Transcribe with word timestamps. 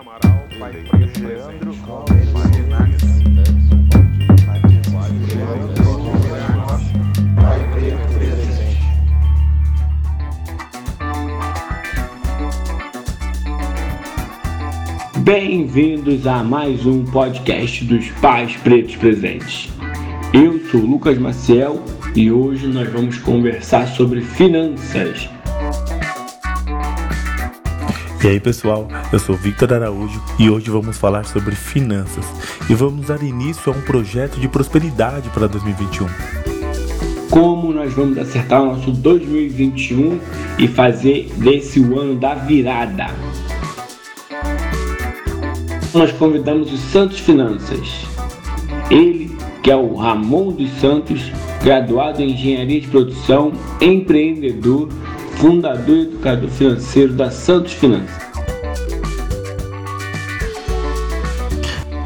Amaral, 0.00 0.48
pai 0.58 0.72
preto 0.90 1.20
presente. 1.20 1.66
Bem-vindos 15.18 16.26
a 16.26 16.42
mais 16.42 16.86
um 16.86 17.04
podcast 17.04 17.84
dos 17.84 18.10
Pais 18.12 18.56
Pretos 18.56 18.96
Presentes. 18.96 19.68
Eu 20.32 20.58
sou 20.70 20.80
Lucas 20.80 21.18
Maciel 21.18 21.84
e 22.16 22.32
hoje 22.32 22.66
nós 22.66 22.88
vamos 22.90 23.18
conversar 23.18 23.86
sobre 23.88 24.22
finanças. 24.22 25.28
E 28.22 28.28
aí 28.28 28.38
pessoal, 28.38 28.86
eu 29.12 29.18
sou 29.18 29.34
Victor 29.34 29.72
Araújo 29.72 30.22
e 30.38 30.48
hoje 30.48 30.70
vamos 30.70 30.96
falar 30.96 31.24
sobre 31.24 31.56
finanças 31.56 32.24
e 32.70 32.74
vamos 32.74 33.08
dar 33.08 33.20
início 33.20 33.72
a 33.72 33.76
um 33.76 33.80
projeto 33.80 34.38
de 34.38 34.46
prosperidade 34.46 35.28
para 35.30 35.48
2021. 35.48 36.06
Como 37.28 37.72
nós 37.72 37.92
vamos 37.92 38.16
acertar 38.18 38.62
o 38.62 38.66
nosso 38.66 38.92
2021 38.92 40.20
e 40.56 40.68
fazer 40.68 41.32
desse 41.36 41.80
o 41.80 41.98
ano 41.98 42.14
da 42.14 42.36
virada? 42.36 43.08
Nós 45.92 46.12
convidamos 46.12 46.72
os 46.72 46.78
Santos 46.78 47.18
Finanças. 47.18 48.06
Ele, 48.88 49.36
que 49.64 49.70
é 49.72 49.74
o 49.74 49.96
Ramon 49.96 50.52
dos 50.52 50.70
Santos, 50.78 51.32
graduado 51.60 52.22
em 52.22 52.30
Engenharia 52.30 52.80
de 52.80 52.86
Produção, 52.86 53.52
empreendedor, 53.80 54.88
fundador 55.42 55.96
e 55.96 56.02
educador 56.02 56.48
financeiro 56.48 57.14
da 57.14 57.28
Santos 57.28 57.72
Finanças. 57.72 58.08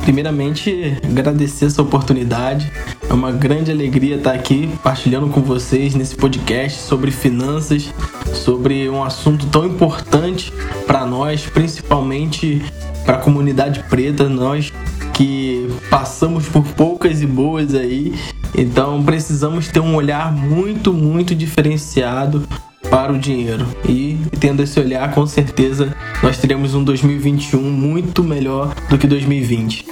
Primeiramente, 0.01 0.97
agradecer 1.05 1.67
essa 1.67 1.83
oportunidade. 1.83 2.73
É 3.07 3.13
uma 3.13 3.31
grande 3.31 3.71
alegria 3.71 4.17
estar 4.17 4.33
aqui 4.33 4.71
partilhando 4.83 5.29
com 5.29 5.43
vocês 5.43 5.95
nesse 5.95 6.17
podcast 6.17 6.81
sobre 6.81 7.11
finanças, 7.11 7.93
sobre 8.33 8.89
um 8.89 9.05
assunto 9.05 9.47
tão 9.49 9.67
importante 9.67 10.51
para 10.87 11.05
nós, 11.05 11.45
principalmente 11.45 12.63
para 13.05 13.17
a 13.19 13.21
comunidade 13.21 13.85
preta, 13.91 14.31
nós 14.31 14.73
que 15.13 15.69
passamos 15.91 16.49
por 16.49 16.65
poucas 16.69 17.21
e 17.21 17.27
boas 17.27 17.75
aí. 17.75 18.15
Então 18.57 19.03
precisamos 19.03 19.69
ter 19.69 19.81
um 19.81 19.95
olhar 19.95 20.33
muito, 20.33 20.91
muito 20.91 21.35
diferenciado 21.35 22.43
para 22.91 23.13
o 23.13 23.19
dinheiro. 23.19 23.67
E 23.89 24.19
tendo 24.39 24.63
esse 24.63 24.79
olhar, 24.79 25.13
com 25.15 25.27
certeza 25.27 25.95
nós 26.23 26.39
teremos 26.39 26.75
um 26.75 26.83
2021 26.83 27.61
muito 27.61 28.23
melhor 28.23 28.75
do 28.89 28.99
que 28.99 29.07
2020. 29.07 29.87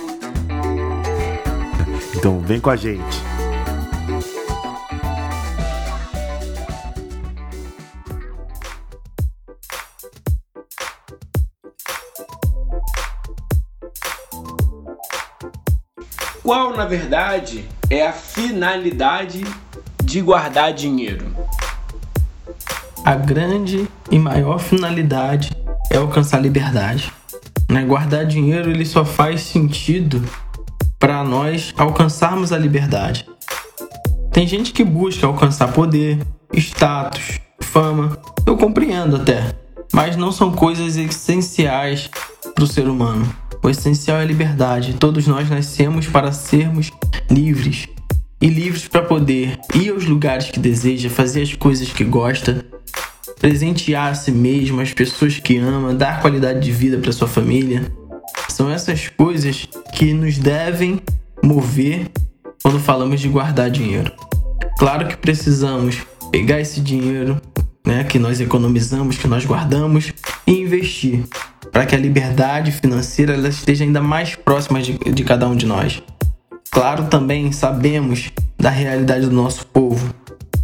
Então 2.14 2.40
vem 2.40 2.60
com 2.60 2.70
a 2.70 2.76
gente. 2.76 3.22
Qual, 16.42 16.76
na 16.76 16.84
verdade, 16.84 17.64
é 17.88 18.06
a 18.06 18.12
finalidade 18.12 19.42
de 20.02 20.20
guardar 20.20 20.74
dinheiro? 20.74 21.24
A 23.04 23.16
grande 23.16 23.86
e 24.10 24.18
maior 24.18 24.58
finalidade 24.58 25.50
é 25.90 25.98
alcançar 25.98 26.38
a 26.38 26.40
liberdade. 26.40 27.12
Né? 27.68 27.84
Guardar 27.84 28.24
dinheiro 28.24 28.70
ele 28.70 28.86
só 28.86 29.04
faz 29.04 29.42
sentido 29.42 30.22
para 30.98 31.22
nós 31.22 31.74
alcançarmos 31.76 32.50
a 32.50 32.56
liberdade. 32.56 33.28
Tem 34.32 34.46
gente 34.46 34.72
que 34.72 34.82
busca 34.82 35.26
alcançar 35.26 35.68
poder, 35.68 36.18
status, 36.54 37.40
fama, 37.60 38.18
eu 38.46 38.56
compreendo 38.56 39.16
até, 39.16 39.54
mas 39.92 40.16
não 40.16 40.32
são 40.32 40.50
coisas 40.50 40.96
essenciais 40.96 42.08
para 42.54 42.64
o 42.64 42.66
ser 42.66 42.88
humano. 42.88 43.30
O 43.62 43.68
essencial 43.68 44.16
é 44.16 44.22
a 44.22 44.26
liberdade. 44.26 44.94
Todos 44.94 45.26
nós 45.26 45.50
nascemos 45.50 46.06
para 46.06 46.32
sermos 46.32 46.90
livres 47.30 47.86
e 48.44 48.46
livres 48.46 48.86
para 48.86 49.00
poder 49.00 49.58
ir 49.74 49.88
aos 49.88 50.04
lugares 50.04 50.50
que 50.50 50.60
deseja, 50.60 51.08
fazer 51.08 51.40
as 51.40 51.54
coisas 51.54 51.90
que 51.90 52.04
gosta, 52.04 52.62
presentear 53.40 54.10
a 54.12 54.14
si 54.14 54.30
mesmo, 54.30 54.82
as 54.82 54.92
pessoas 54.92 55.38
que 55.38 55.56
ama, 55.56 55.94
dar 55.94 56.20
qualidade 56.20 56.60
de 56.60 56.70
vida 56.70 56.98
para 56.98 57.10
sua 57.10 57.26
família. 57.26 57.90
São 58.50 58.70
essas 58.70 59.08
coisas 59.08 59.66
que 59.94 60.12
nos 60.12 60.36
devem 60.36 61.00
mover 61.42 62.10
quando 62.62 62.78
falamos 62.78 63.18
de 63.22 63.30
guardar 63.30 63.70
dinheiro. 63.70 64.12
Claro 64.78 65.08
que 65.08 65.16
precisamos 65.16 66.02
pegar 66.30 66.60
esse 66.60 66.82
dinheiro 66.82 67.40
né, 67.86 68.04
que 68.04 68.18
nós 68.18 68.42
economizamos, 68.42 69.16
que 69.16 69.26
nós 69.26 69.46
guardamos 69.46 70.12
e 70.46 70.52
investir 70.52 71.24
para 71.72 71.86
que 71.86 71.94
a 71.94 71.98
liberdade 71.98 72.72
financeira 72.72 73.36
esteja 73.48 73.84
ainda 73.84 74.02
mais 74.02 74.34
próxima 74.34 74.82
de, 74.82 74.98
de 74.98 75.24
cada 75.24 75.48
um 75.48 75.56
de 75.56 75.64
nós. 75.64 76.02
Claro, 76.74 77.04
também 77.04 77.52
sabemos 77.52 78.32
da 78.58 78.68
realidade 78.68 79.26
do 79.26 79.32
nosso 79.32 79.64
povo, 79.64 80.12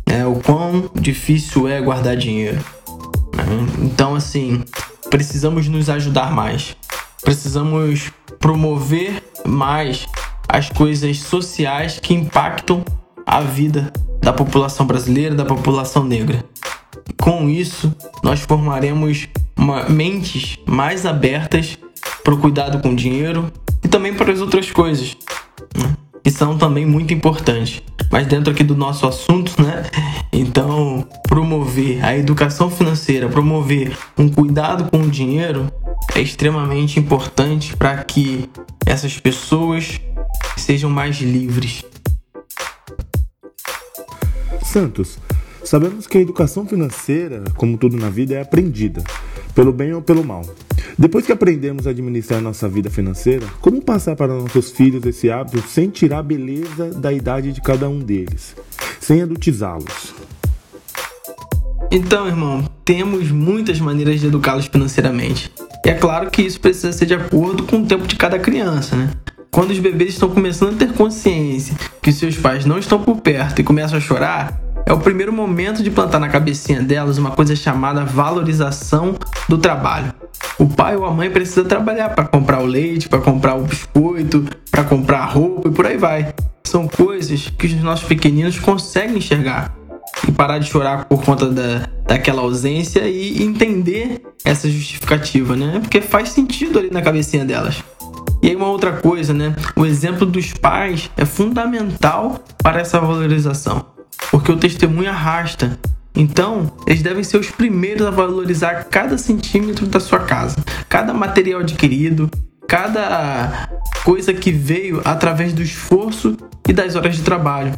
né, 0.04 0.26
o 0.26 0.34
quão 0.40 0.90
difícil 0.92 1.68
é 1.68 1.80
guardar 1.80 2.16
dinheiro. 2.16 2.58
Né? 3.32 3.44
Então, 3.78 4.16
assim, 4.16 4.64
precisamos 5.08 5.68
nos 5.68 5.88
ajudar 5.88 6.32
mais, 6.32 6.76
precisamos 7.22 8.10
promover 8.40 9.22
mais 9.46 10.04
as 10.48 10.68
coisas 10.68 11.20
sociais 11.20 12.00
que 12.00 12.12
impactam 12.12 12.84
a 13.24 13.40
vida 13.40 13.92
da 14.20 14.32
população 14.32 14.84
brasileira, 14.84 15.36
da 15.36 15.44
população 15.44 16.02
negra. 16.02 16.44
Com 17.22 17.48
isso, 17.48 17.94
nós 18.24 18.40
formaremos 18.40 19.28
uma, 19.56 19.88
mentes 19.88 20.58
mais 20.66 21.06
abertas 21.06 21.78
para 22.24 22.34
o 22.34 22.38
cuidado 22.38 22.80
com 22.80 22.90
o 22.90 22.96
dinheiro 22.96 23.52
e 23.84 23.86
também 23.86 24.12
para 24.12 24.32
as 24.32 24.40
outras 24.40 24.72
coisas, 24.72 25.16
né? 25.76 25.99
Que 26.22 26.30
são 26.30 26.56
também 26.58 26.86
muito 26.86 27.12
importantes. 27.14 27.82
Mas 28.10 28.26
dentro 28.26 28.52
aqui 28.52 28.64
do 28.64 28.74
nosso 28.74 29.06
assunto, 29.06 29.60
né? 29.62 29.84
Então, 30.32 31.06
promover 31.28 32.04
a 32.04 32.16
educação 32.16 32.70
financeira, 32.70 33.28
promover 33.28 33.96
um 34.18 34.28
cuidado 34.28 34.90
com 34.90 35.02
o 35.02 35.10
dinheiro 35.10 35.70
é 36.14 36.20
extremamente 36.20 36.98
importante 36.98 37.76
para 37.76 38.02
que 38.04 38.48
essas 38.84 39.18
pessoas 39.18 40.00
sejam 40.56 40.90
mais 40.90 41.20
livres. 41.20 41.84
Santos, 44.62 45.18
sabemos 45.70 46.08
que 46.08 46.18
a 46.18 46.20
educação 46.20 46.66
financeira, 46.66 47.44
como 47.54 47.78
tudo 47.78 47.96
na 47.96 48.10
vida, 48.10 48.34
é 48.34 48.40
aprendida, 48.40 49.04
pelo 49.54 49.72
bem 49.72 49.94
ou 49.94 50.02
pelo 50.02 50.24
mal. 50.24 50.42
Depois 50.98 51.24
que 51.24 51.30
aprendemos 51.30 51.86
a 51.86 51.90
administrar 51.90 52.40
nossa 52.40 52.68
vida 52.68 52.90
financeira, 52.90 53.46
como 53.60 53.80
passar 53.80 54.16
para 54.16 54.34
nossos 54.34 54.72
filhos 54.72 55.06
esse 55.06 55.30
hábito 55.30 55.62
sem 55.68 55.88
tirar 55.88 56.18
a 56.18 56.22
beleza 56.24 56.90
da 56.94 57.12
idade 57.12 57.52
de 57.52 57.60
cada 57.60 57.88
um 57.88 58.00
deles, 58.00 58.56
sem 58.98 59.22
adultizá-los? 59.22 60.12
Então, 61.88 62.26
irmão, 62.26 62.68
temos 62.84 63.30
muitas 63.30 63.78
maneiras 63.78 64.18
de 64.18 64.26
educá-los 64.26 64.66
financeiramente. 64.66 65.52
E 65.86 65.90
é 65.90 65.94
claro 65.94 66.32
que 66.32 66.42
isso 66.42 66.60
precisa 66.60 66.90
ser 66.90 67.06
de 67.06 67.14
acordo 67.14 67.62
com 67.62 67.76
o 67.76 67.86
tempo 67.86 68.08
de 68.08 68.16
cada 68.16 68.40
criança, 68.40 68.96
né? 68.96 69.12
Quando 69.52 69.70
os 69.70 69.78
bebês 69.78 70.14
estão 70.14 70.28
começando 70.28 70.74
a 70.74 70.78
ter 70.78 70.92
consciência 70.94 71.76
que 72.02 72.10
seus 72.12 72.36
pais 72.36 72.64
não 72.64 72.76
estão 72.76 73.00
por 73.00 73.20
perto 73.20 73.60
e 73.60 73.64
começam 73.64 73.98
a 73.98 74.00
chorar, 74.00 74.60
é 74.86 74.92
o 74.92 74.98
primeiro 74.98 75.32
momento 75.32 75.82
de 75.82 75.90
plantar 75.90 76.18
na 76.18 76.28
cabecinha 76.28 76.82
delas 76.82 77.18
uma 77.18 77.30
coisa 77.30 77.54
chamada 77.54 78.04
valorização 78.04 79.16
do 79.48 79.58
trabalho. 79.58 80.12
O 80.58 80.66
pai 80.66 80.96
ou 80.96 81.04
a 81.04 81.10
mãe 81.10 81.30
precisa 81.30 81.64
trabalhar 81.64 82.10
para 82.10 82.24
comprar 82.24 82.62
o 82.62 82.66
leite, 82.66 83.08
para 83.08 83.20
comprar 83.20 83.54
o 83.54 83.62
biscoito, 83.62 84.44
para 84.70 84.84
comprar 84.84 85.24
roupa 85.24 85.68
e 85.68 85.72
por 85.72 85.86
aí 85.86 85.96
vai. 85.96 86.34
São 86.64 86.86
coisas 86.86 87.48
que 87.48 87.66
os 87.66 87.74
nossos 87.82 88.06
pequeninos 88.06 88.58
conseguem 88.58 89.18
enxergar 89.18 89.74
e 90.28 90.32
parar 90.32 90.58
de 90.58 90.68
chorar 90.68 91.04
por 91.06 91.22
conta 91.24 91.48
da, 91.48 91.88
daquela 92.06 92.42
ausência 92.42 93.08
e 93.08 93.42
entender 93.42 94.22
essa 94.44 94.68
justificativa, 94.68 95.56
né? 95.56 95.78
Porque 95.80 96.00
faz 96.00 96.30
sentido 96.30 96.78
ali 96.78 96.90
na 96.90 97.02
cabecinha 97.02 97.44
delas. 97.44 97.82
E 98.42 98.48
aí 98.48 98.56
uma 98.56 98.68
outra 98.68 98.92
coisa, 98.92 99.34
né? 99.34 99.54
O 99.76 99.84
exemplo 99.84 100.26
dos 100.26 100.52
pais 100.52 101.10
é 101.16 101.24
fundamental 101.24 102.42
para 102.62 102.80
essa 102.80 102.98
valorização, 102.98 103.84
porque 104.30 104.50
o 104.50 104.56
testemunho 104.56 105.10
arrasta. 105.10 105.78
Então, 106.14 106.72
eles 106.86 107.02
devem 107.02 107.22
ser 107.22 107.38
os 107.38 107.50
primeiros 107.50 108.06
a 108.06 108.10
valorizar 108.10 108.84
cada 108.84 109.16
centímetro 109.16 109.86
da 109.86 110.00
sua 110.00 110.20
casa, 110.20 110.56
cada 110.88 111.14
material 111.14 111.60
adquirido, 111.60 112.28
cada 112.66 113.68
coisa 114.04 114.32
que 114.34 114.50
veio 114.50 115.00
através 115.04 115.52
do 115.52 115.62
esforço 115.62 116.36
e 116.68 116.72
das 116.72 116.96
horas 116.96 117.16
de 117.16 117.22
trabalho. 117.22 117.72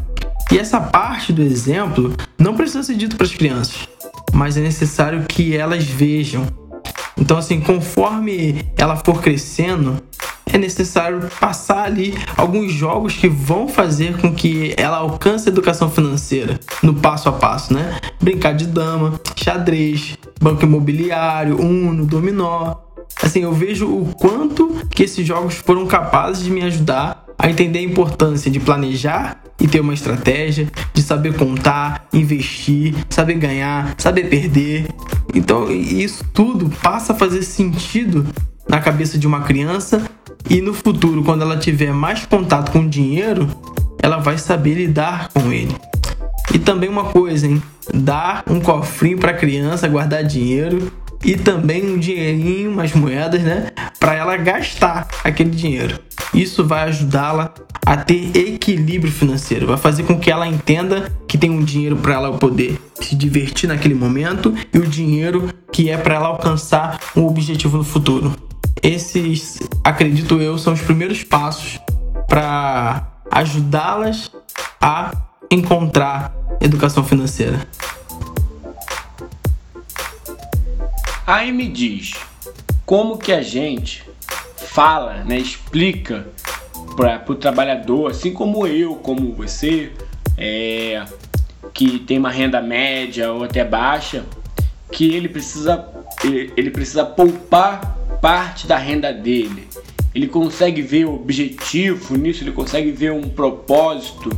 E 0.51 0.59
essa 0.59 0.81
parte 0.81 1.33
do 1.33 1.43
exemplo 1.43 2.15
não 2.39 2.55
precisa 2.55 2.83
ser 2.83 2.95
dito 2.95 3.17
para 3.17 3.27
as 3.27 3.35
crianças, 3.35 3.89
mas 4.33 4.57
é 4.57 4.61
necessário 4.61 5.25
que 5.27 5.57
elas 5.57 5.85
vejam 5.85 6.47
Então, 7.17 7.39
assim, 7.39 7.61
conforme 7.61 8.65
ela 8.77 8.97
for 8.97 9.23
crescendo, 9.23 10.03
é 10.53 10.59
necessário 10.59 11.29
passar 11.41 11.85
ali 11.85 12.15
alguns 12.37 12.73
jogos 12.73 13.15
que 13.15 13.29
vão 13.29 13.69
fazer 13.69 14.17
com 14.19 14.35
que 14.35 14.75
ela 14.77 14.99
alcance 14.99 15.49
a 15.49 15.53
educação 15.53 15.91
financeira 15.91 16.61
no 16.83 16.95
passo 16.95 17.29
a 17.29 17.33
passo, 17.33 17.73
né? 17.73 17.99
Brincar 18.21 18.53
de 18.53 18.67
dama, 18.67 19.19
xadrez, 19.37 20.17
banco 20.41 20.65
imobiliário, 20.65 21.61
uno, 21.61 22.05
dominó. 22.05 22.77
Assim, 23.23 23.41
eu 23.41 23.53
vejo 23.53 23.87
o 23.87 24.15
quanto 24.15 24.87
que 24.91 25.03
esses 25.03 25.27
jogos 25.27 25.55
foram 25.55 25.87
capazes 25.87 26.45
de 26.45 26.51
me 26.51 26.63
ajudar 26.63 27.25
a 27.39 27.51
entender 27.51 27.81
a 27.81 27.83
importância 27.83 28.51
de 28.51 28.61
planejar 28.61 29.43
e 29.61 29.67
ter 29.67 29.81
uma 29.81 29.95
estratégia, 29.95 30.69
de 30.93 31.03
saber 31.03 31.37
contar, 31.37 32.07
investir, 32.13 32.95
saber 33.09 33.35
ganhar, 33.35 33.95
saber 33.99 34.29
perder. 34.29 34.87
Então, 35.35 35.71
isso 35.71 36.25
tudo 36.33 36.69
passa 36.83 37.13
a 37.13 37.17
fazer 37.17 37.43
sentido 37.43 38.27
na 38.69 38.81
cabeça 38.81 39.19
de 39.19 39.27
uma 39.27 39.41
criança 39.43 40.03
e 40.49 40.61
no 40.61 40.75
futuro, 40.75 41.23
quando 41.23 41.43
ela 41.43 41.57
tiver 41.57 41.93
mais 41.93 42.27
contato 42.27 42.71
com 42.71 42.87
dinheiro, 42.87 43.49
ela 44.03 44.19
vai 44.19 44.39
saber 44.39 44.75
lidar 44.75 45.29
com 45.29 45.53
ele. 45.53 45.75
E 46.53 46.59
também 46.59 46.89
uma 46.89 47.05
coisa, 47.05 47.47
hein? 47.47 47.63
Dar 47.95 48.45
um 48.47 48.61
cofrinho 48.61 49.19
para 49.19 49.31
a 49.31 49.35
criança 49.35 49.89
guardar 49.89 50.23
dinheiro 50.23 50.93
e 51.25 51.37
também 51.37 51.85
um 51.85 51.99
dinheirinho, 51.99 52.71
umas 52.71 52.93
moedas, 52.93 53.43
né, 53.43 53.71
para 53.99 54.15
ela 54.15 54.37
gastar 54.37 55.07
aquele 55.23 55.51
dinheiro. 55.51 55.99
Isso 56.35 56.65
vai 56.65 56.89
ajudá-la 56.89 57.55
a 57.85 57.97
ter 57.97 58.37
equilíbrio 58.37 59.13
financeiro, 59.13 59.67
vai 59.67 59.77
fazer 59.77 60.03
com 60.03 60.19
que 60.19 60.31
ela 60.31 60.47
entenda 60.47 61.13
que 61.29 61.39
tem 61.39 61.51
um 61.51 61.63
dinheiro 61.63 61.97
para 61.97 62.15
ela 62.15 62.39
poder 62.39 62.79
se 62.95 63.15
divertir 63.15 63.69
naquele 63.69 63.95
momento 63.95 64.55
e 64.73 64.79
o 64.79 64.87
dinheiro 64.87 65.49
que 65.71 65.91
é 65.91 65.97
para 65.97 66.15
ela 66.15 66.29
alcançar 66.29 66.99
um 67.17 67.27
objetivo 67.27 67.79
no 67.79 67.85
futuro. 67.85 68.35
Esses, 68.81 69.59
acredito 69.83 70.41
eu, 70.41 70.57
são 70.59 70.73
os 70.73 70.81
primeiros 70.81 71.25
passos 71.25 71.81
para 72.29 73.07
ajudá-las 73.31 74.31
a 74.81 75.13
encontrar 75.51 76.35
educação 76.61 77.05
financeira. 77.05 77.67
Aí 81.27 81.53
me 81.53 81.69
diz, 81.69 82.15
como 82.85 83.19
que 83.19 83.33
a 83.33 83.43
gente 83.43 84.05
fala, 84.57 85.23
né, 85.25 85.39
explica 85.39 86.27
para 86.97 87.23
o 87.29 87.35
trabalhador, 87.35 88.11
assim 88.11 88.33
como 88.33 88.67
eu, 88.67 88.97
como 88.97 89.33
você, 89.33 89.93
é, 90.37 91.05
que 91.73 91.99
tem 92.01 92.19
uma 92.19 92.31
renda 92.31 92.61
média 92.61 93.33
ou 93.33 93.45
até 93.45 93.65
baixa, 93.65 94.25
que 94.91 95.15
ele 95.15 95.29
precisa, 95.29 95.87
ele, 96.25 96.53
ele 96.57 96.71
precisa 96.71 97.05
poupar 97.05 97.99
parte 98.23 98.69
da 98.69 98.79
renda 98.79 99.13
dele. 99.13 99.67
Ele 100.15 100.29
consegue 100.29 100.81
ver 100.81 101.07
o 101.07 101.15
objetivo 101.17 102.17
nisso, 102.17 102.45
ele 102.45 102.53
consegue 102.53 102.93
ver 102.93 103.11
um 103.11 103.29
propósito. 103.29 104.31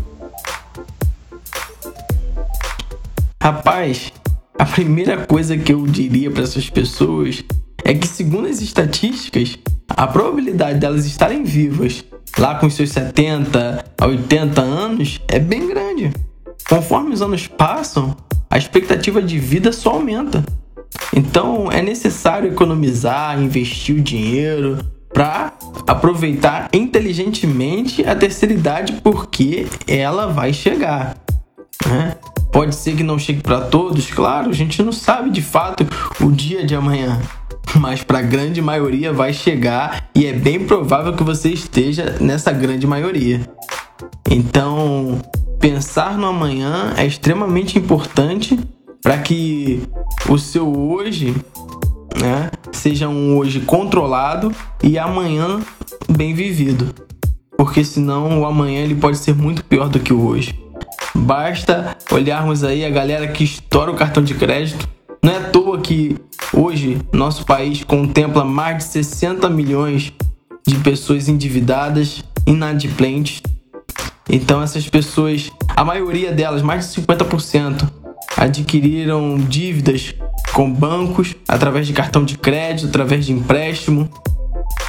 Rapaz, 3.42 4.10
a 4.58 4.64
primeira 4.64 5.26
coisa 5.26 5.58
que 5.58 5.74
eu 5.74 5.86
diria 5.86 6.30
para 6.30 6.44
essas 6.44 6.70
pessoas 6.70 7.44
é 7.84 7.92
que, 7.92 8.08
segundo 8.08 8.48
as 8.48 8.62
estatísticas, 8.62 9.58
a 9.86 10.06
probabilidade 10.06 10.78
delas 10.78 11.04
estarem 11.04 11.44
vivas 11.44 12.02
lá 12.38 12.54
com 12.54 12.70
seus 12.70 12.90
70 12.90 13.84
a 14.00 14.06
80 14.06 14.62
anos 14.62 15.20
é 15.28 15.38
bem 15.38 15.68
grande. 15.68 16.10
Conforme 16.66 17.12
os 17.12 17.20
anos 17.20 17.46
passam, 17.46 18.16
a 18.48 18.56
expectativa 18.56 19.20
de 19.20 19.38
vida 19.38 19.72
só 19.72 19.90
aumenta. 19.90 20.42
Então 21.14 21.70
é 21.70 21.80
necessário 21.82 22.50
economizar, 22.50 23.40
investir 23.40 23.96
o 23.96 24.00
dinheiro 24.00 24.78
para 25.12 25.52
aproveitar 25.86 26.68
inteligentemente 26.72 28.04
a 28.04 28.16
terceira 28.16 28.52
idade, 28.52 28.94
porque 29.02 29.66
ela 29.86 30.26
vai 30.26 30.52
chegar. 30.52 31.16
Né? 31.86 32.16
Pode 32.50 32.74
ser 32.74 32.96
que 32.96 33.02
não 33.02 33.18
chegue 33.18 33.40
para 33.40 33.60
todos, 33.60 34.10
claro, 34.10 34.50
a 34.50 34.52
gente 34.52 34.82
não 34.82 34.92
sabe 34.92 35.30
de 35.30 35.42
fato 35.42 35.86
o 36.20 36.30
dia 36.30 36.66
de 36.66 36.74
amanhã, 36.74 37.20
mas 37.78 38.02
para 38.02 38.18
a 38.18 38.22
grande 38.22 38.60
maioria 38.60 39.12
vai 39.12 39.32
chegar 39.32 40.08
e 40.14 40.26
é 40.26 40.32
bem 40.32 40.66
provável 40.66 41.12
que 41.14 41.22
você 41.22 41.50
esteja 41.50 42.16
nessa 42.20 42.50
grande 42.50 42.86
maioria. 42.86 43.40
Então, 44.30 45.20
pensar 45.60 46.18
no 46.18 46.26
amanhã 46.26 46.92
é 46.96 47.06
extremamente 47.06 47.78
importante 47.78 48.58
para 49.04 49.18
que 49.18 49.82
o 50.30 50.38
seu 50.38 50.66
hoje 50.66 51.36
né, 52.18 52.50
seja 52.72 53.06
um 53.06 53.36
hoje 53.36 53.60
controlado 53.60 54.50
e 54.82 54.98
amanhã 54.98 55.60
bem 56.08 56.32
vivido. 56.32 56.88
Porque 57.54 57.84
senão 57.84 58.40
o 58.40 58.46
amanhã 58.46 58.80
ele 58.80 58.94
pode 58.94 59.18
ser 59.18 59.34
muito 59.34 59.62
pior 59.62 59.90
do 59.90 60.00
que 60.00 60.10
o 60.10 60.26
hoje. 60.26 60.58
Basta 61.14 61.94
olharmos 62.10 62.64
aí 62.64 62.82
a 62.82 62.88
galera 62.88 63.28
que 63.28 63.44
estoura 63.44 63.90
o 63.90 63.94
cartão 63.94 64.24
de 64.24 64.32
crédito. 64.32 64.88
Não 65.22 65.32
é 65.32 65.36
à 65.36 65.50
toa 65.50 65.78
que 65.80 66.16
hoje 66.50 66.96
nosso 67.12 67.44
país 67.44 67.84
contempla 67.84 68.42
mais 68.42 68.78
de 68.78 68.84
60 68.84 69.50
milhões 69.50 70.14
de 70.66 70.76
pessoas 70.76 71.28
endividadas, 71.28 72.24
inadimplentes. 72.46 73.42
Então 74.30 74.62
essas 74.62 74.88
pessoas, 74.88 75.52
a 75.76 75.84
maioria 75.84 76.32
delas, 76.32 76.62
mais 76.62 76.90
de 76.90 77.02
50%, 77.02 78.03
adquiriram 78.36 79.36
dívidas 79.38 80.14
com 80.52 80.70
bancos 80.70 81.34
através 81.48 81.86
de 81.86 81.92
cartão 81.92 82.24
de 82.24 82.38
crédito, 82.38 82.88
através 82.88 83.26
de 83.26 83.32
empréstimo. 83.32 84.08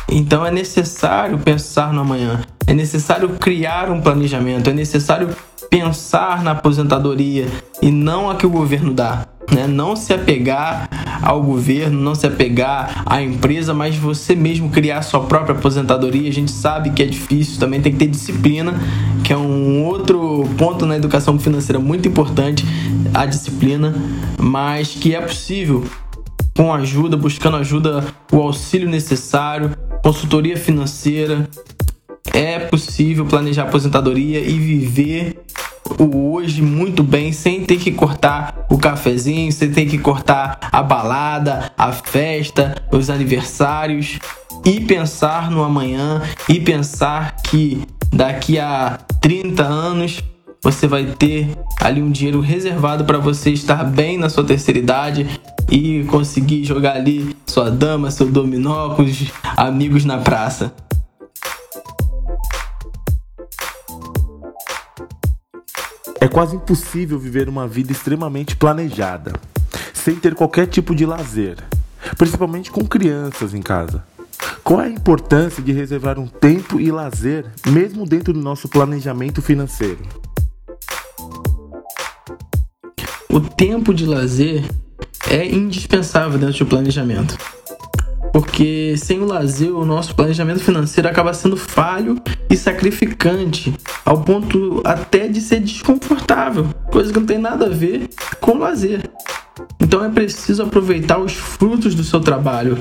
Então 0.09 0.45
é 0.45 0.51
necessário 0.51 1.38
pensar 1.39 1.92
no 1.92 2.01
amanhã, 2.01 2.42
é 2.68 2.74
necessário 2.74 3.30
criar 3.30 3.89
um 3.89 4.00
planejamento, 4.00 4.69
é 4.69 4.74
necessário 4.74 5.30
pensar 5.69 6.44
na 6.44 6.51
aposentadoria 6.51 7.47
e 7.81 7.92
não 7.92 8.30
a 8.30 8.36
que 8.36 8.45
o 8.45 8.50
governo 8.50 8.94
dá. 8.94 9.27
Né? 9.51 9.68
Não 9.68 9.95
se 9.95 10.13
apegar 10.13 10.89
ao 11.21 11.41
governo, 11.41 12.00
não 12.01 12.15
se 12.15 12.25
apegar 12.25 13.03
à 13.06 13.21
empresa, 13.21 13.74
mas 13.74 13.95
você 13.95 14.36
mesmo 14.36 14.69
criar 14.69 15.01
sua 15.01 15.21
própria 15.21 15.56
aposentadoria. 15.56 16.30
A 16.30 16.33
gente 16.33 16.51
sabe 16.51 16.89
que 16.91 17.03
é 17.03 17.06
difícil, 17.06 17.59
também 17.59 17.81
tem 17.81 17.91
que 17.91 18.00
ter 18.00 18.07
disciplina, 18.07 18.74
que 19.25 19.33
é 19.33 19.38
um 19.38 19.83
outro 19.83 20.48
ponto 20.56 20.86
na 20.86 20.95
educação 20.95 21.39
financeira 21.39 21.80
muito 21.80 22.07
importante, 22.07 22.63
a 23.12 23.25
disciplina, 23.25 23.92
mas 24.38 24.89
que 24.89 25.16
é 25.16 25.22
possível 25.22 25.83
com 26.56 26.72
ajuda, 26.72 27.18
buscando 27.18 27.57
ajuda, 27.57 28.06
o 28.31 28.39
auxílio 28.39 28.88
necessário, 28.88 29.75
consultoria 30.04 30.55
financeira. 30.55 31.50
É 32.32 32.60
possível 32.60 33.25
planejar 33.25 33.63
aposentadoria 33.63 34.39
e 34.39 34.60
viver 34.60 35.44
o 36.00 36.34
hoje 36.34 36.62
muito 36.62 37.01
bem 37.01 37.32
sem 37.32 37.63
ter 37.63 37.77
que 37.77 37.91
cortar 37.91 38.67
o 38.70 38.77
cafezinho, 38.77 39.51
sem 39.51 39.72
ter 39.72 39.88
que 39.88 39.98
cortar 39.98 40.60
a 40.72 40.84
balada, 40.84 41.72
a 41.75 41.91
festa, 41.91 42.75
os 42.91 43.10
aniversários 43.10 44.20
e 44.63 44.82
pensar 44.82 45.50
no 45.50 45.63
amanhã 45.63 46.22
e 46.48 46.60
pensar 46.60 47.36
que 47.38 47.82
daqui 48.15 48.57
a 48.57 48.98
30 49.19 49.62
anos 49.62 50.24
você 50.63 50.88
vai 50.88 51.05
ter 51.05 51.50
ali 51.81 52.01
um 52.01 52.10
dinheiro 52.10 52.39
reservado 52.39 53.03
para 53.03 53.17
você 53.17 53.51
estar 53.51 53.84
bem 53.84 54.17
na 54.17 54.29
sua 54.29 54.43
terceira 54.43 54.79
idade 54.79 55.41
e 55.69 56.03
conseguir 56.05 56.63
jogar 56.63 56.95
ali 56.95 57.36
sua 57.45 57.69
dama, 57.69 58.10
seu 58.10 58.27
dominó 58.31 58.95
com 58.95 59.03
os 59.03 59.31
amigos 59.57 60.05
na 60.05 60.17
praça. 60.17 60.74
É 66.22 66.27
quase 66.27 66.55
impossível 66.55 67.19
viver 67.19 67.50
uma 67.50 67.67
vida 67.67 67.91
extremamente 67.91 68.55
planejada, 68.55 69.34
sem 69.93 70.15
ter 70.15 70.34
qualquer 70.34 70.65
tipo 70.67 70.95
de 70.95 71.05
lazer, 71.05 71.57
principalmente 72.17 72.72
com 72.72 72.84
crianças 72.86 73.53
em 73.53 73.62
casa. 73.62 74.14
Qual 74.65 74.79
a 74.79 74.89
importância 74.89 75.62
de 75.62 75.72
reservar 75.72 76.17
um 76.17 76.25
tempo 76.25 76.79
e 76.81 76.91
lazer, 76.91 77.45
mesmo 77.67 78.03
dentro 78.03 78.34
do 78.34 78.41
nosso 78.41 78.67
planejamento 78.67 79.39
financeiro? 79.39 80.00
O 83.29 83.39
tempo 83.39 83.93
de 83.93 84.07
lazer 84.07 84.65
é 85.29 85.45
indispensável 85.45 86.39
dentro 86.39 86.57
do 86.57 86.65
planejamento. 86.65 87.38
Porque 88.34 88.98
sem 88.98 89.19
o 89.19 89.25
lazer, 89.25 89.72
o 89.72 89.86
nosso 89.86 90.15
planejamento 90.15 90.63
financeiro 90.63 91.07
acaba 91.07 91.31
sendo 91.31 91.55
falho 91.55 92.19
e 92.50 92.57
sacrificante, 92.57 93.72
ao 94.03 94.24
ponto 94.24 94.81
até 94.84 95.27
de 95.27 95.41
ser 95.41 95.60
desconfortável, 95.60 96.67
coisa 96.91 97.13
que 97.13 97.19
não 97.19 97.27
tem 97.27 97.38
nada 97.38 97.67
a 97.67 97.69
ver 97.69 98.10
com 98.41 98.57
lazer. 98.57 99.07
Então 99.79 100.03
é 100.03 100.10
preciso 100.10 100.63
aproveitar 100.63 101.19
os 101.19 101.34
frutos 101.34 101.93
do 101.93 102.03
seu 102.03 102.19
trabalho. 102.19 102.79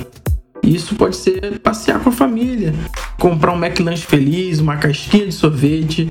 Isso 0.65 0.95
pode 0.95 1.17
ser 1.17 1.59
passear 1.61 2.01
com 2.01 2.09
a 2.09 2.13
família, 2.13 2.75
comprar 3.19 3.53
um 3.53 3.63
McLanche 3.63 4.07
feliz, 4.07 4.61
uma 4.61 4.77
casquinha 4.77 5.27
de 5.27 5.33
sorvete. 5.33 6.11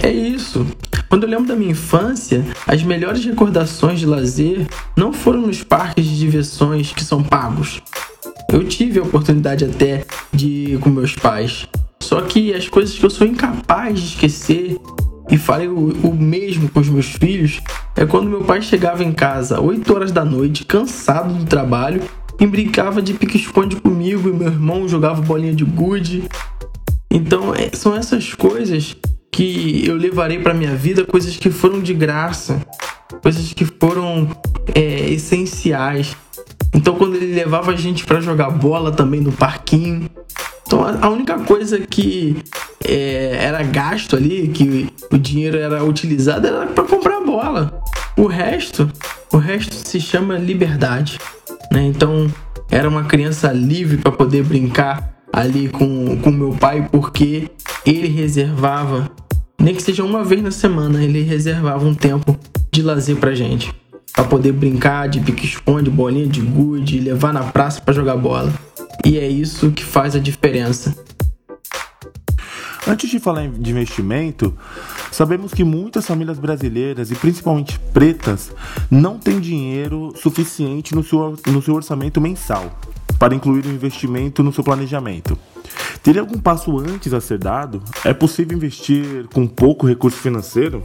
É 0.00 0.10
isso. 0.10 0.64
Quando 1.08 1.24
eu 1.24 1.28
lembro 1.28 1.46
da 1.46 1.56
minha 1.56 1.72
infância, 1.72 2.44
as 2.66 2.82
melhores 2.82 3.24
recordações 3.24 3.98
de 3.98 4.06
lazer 4.06 4.66
não 4.96 5.12
foram 5.12 5.42
nos 5.42 5.62
parques 5.62 6.04
de 6.04 6.18
diversões 6.18 6.92
que 6.92 7.04
são 7.04 7.22
pagos. 7.22 7.82
Eu 8.52 8.64
tive 8.64 9.00
a 9.00 9.02
oportunidade 9.02 9.64
até 9.64 10.04
de 10.32 10.46
ir 10.46 10.78
com 10.78 10.88
meus 10.88 11.14
pais. 11.14 11.68
Só 12.00 12.20
que 12.20 12.54
as 12.54 12.68
coisas 12.68 12.96
que 12.96 13.04
eu 13.04 13.10
sou 13.10 13.26
incapaz 13.26 13.98
de 13.98 14.06
esquecer 14.06 14.78
e 15.30 15.38
falei 15.38 15.68
o, 15.68 16.14
mesmo 16.14 16.68
com 16.68 16.80
os 16.80 16.88
meus 16.88 17.06
filhos 17.06 17.60
é 17.96 18.04
quando 18.04 18.28
meu 18.28 18.44
pai 18.44 18.60
chegava 18.60 19.02
em 19.02 19.12
casa 19.12 19.60
8 19.60 19.94
horas 19.94 20.12
da 20.12 20.24
noite, 20.24 20.64
cansado 20.64 21.32
do 21.32 21.44
trabalho, 21.44 22.02
e 22.40 22.46
brincava 22.46 23.00
de 23.00 23.14
pique-esconde 23.14 23.76
comigo 23.76 24.28
e 24.28 24.32
meu 24.32 24.48
irmão 24.48 24.88
jogava 24.88 25.22
bolinha 25.22 25.54
de 25.54 25.64
gude. 25.64 26.24
Então, 27.10 27.54
é, 27.54 27.70
são 27.72 27.94
essas 27.94 28.34
coisas 28.34 28.96
que 29.30 29.84
eu 29.86 29.96
levarei 29.96 30.38
para 30.38 30.54
minha 30.54 30.74
vida, 30.74 31.04
coisas 31.04 31.36
que 31.36 31.50
foram 31.50 31.80
de 31.80 31.94
graça, 31.94 32.60
coisas 33.22 33.52
que 33.52 33.64
foram 33.64 34.28
é, 34.74 35.10
essenciais. 35.10 36.16
Então, 36.74 36.96
quando 36.96 37.16
ele 37.16 37.34
levava 37.34 37.72
a 37.72 37.76
gente 37.76 38.04
para 38.04 38.20
jogar 38.20 38.50
bola 38.50 38.90
também 38.90 39.20
no 39.20 39.32
parquinho, 39.32 40.10
então 40.66 40.84
a 41.00 41.08
única 41.08 41.38
coisa 41.40 41.78
que 41.78 42.36
é, 42.84 43.36
era 43.40 43.62
gasto 43.62 44.16
ali, 44.16 44.48
que 44.48 44.88
o 45.10 45.18
dinheiro 45.18 45.56
era 45.56 45.84
utilizado, 45.84 46.46
era 46.46 46.66
para 46.66 46.84
comprar 46.84 47.20
bola. 47.20 47.80
O 48.16 48.26
resto, 48.26 48.90
o 49.32 49.36
resto 49.36 49.74
se 49.74 50.00
chama 50.00 50.36
liberdade. 50.36 51.18
Né? 51.72 51.86
Então 51.86 52.30
era 52.70 52.88
uma 52.88 53.04
criança 53.04 53.52
livre 53.52 53.98
para 53.98 54.12
poder 54.12 54.44
brincar 54.44 55.14
ali 55.32 55.68
com 55.68 56.18
o 56.24 56.32
meu 56.32 56.52
pai, 56.52 56.88
porque 56.90 57.50
ele 57.84 58.08
reservava, 58.08 59.10
nem 59.60 59.74
que 59.74 59.82
seja 59.82 60.04
uma 60.04 60.24
vez 60.24 60.42
na 60.42 60.50
semana, 60.50 61.02
ele 61.02 61.22
reservava 61.22 61.84
um 61.84 61.94
tempo 61.94 62.38
de 62.72 62.82
lazer 62.82 63.16
pra 63.16 63.34
gente. 63.34 63.74
Pra 64.12 64.24
poder 64.24 64.52
brincar 64.52 65.08
de 65.08 65.18
pique-esconde, 65.18 65.90
bolinha 65.90 66.26
de 66.26 66.40
gude, 66.40 67.00
levar 67.00 67.32
na 67.32 67.42
praça 67.42 67.80
para 67.80 67.92
jogar 67.92 68.16
bola. 68.16 68.52
E 69.04 69.18
é 69.18 69.26
isso 69.26 69.72
que 69.72 69.84
faz 69.84 70.14
a 70.14 70.20
diferença. 70.20 70.96
Antes 72.86 73.08
de 73.08 73.18
falar 73.18 73.48
de 73.48 73.70
investimento, 73.70 74.54
sabemos 75.10 75.54
que 75.54 75.64
muitas 75.64 76.06
famílias 76.06 76.38
brasileiras 76.38 77.10
e 77.10 77.14
principalmente 77.14 77.78
pretas 77.78 78.52
não 78.90 79.18
têm 79.18 79.40
dinheiro 79.40 80.12
suficiente 80.16 80.94
no 80.94 81.02
seu, 81.02 81.38
no 81.46 81.62
seu 81.62 81.74
orçamento 81.74 82.20
mensal 82.20 82.78
para 83.18 83.34
incluir 83.34 83.64
o 83.64 83.70
investimento 83.70 84.42
no 84.42 84.52
seu 84.52 84.62
planejamento. 84.62 85.38
Teria 86.02 86.20
algum 86.20 86.38
passo 86.38 86.78
antes 86.78 87.14
a 87.14 87.20
ser 87.22 87.38
dado? 87.38 87.82
É 88.04 88.12
possível 88.12 88.54
investir 88.54 89.26
com 89.32 89.46
pouco 89.46 89.86
recurso 89.86 90.18
financeiro? 90.18 90.82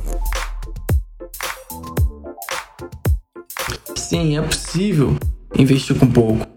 Sim, 3.97 4.37
é 4.37 4.41
possível 4.41 5.17
investir 5.57 5.97
com 5.99 6.07
pouco. 6.07 6.47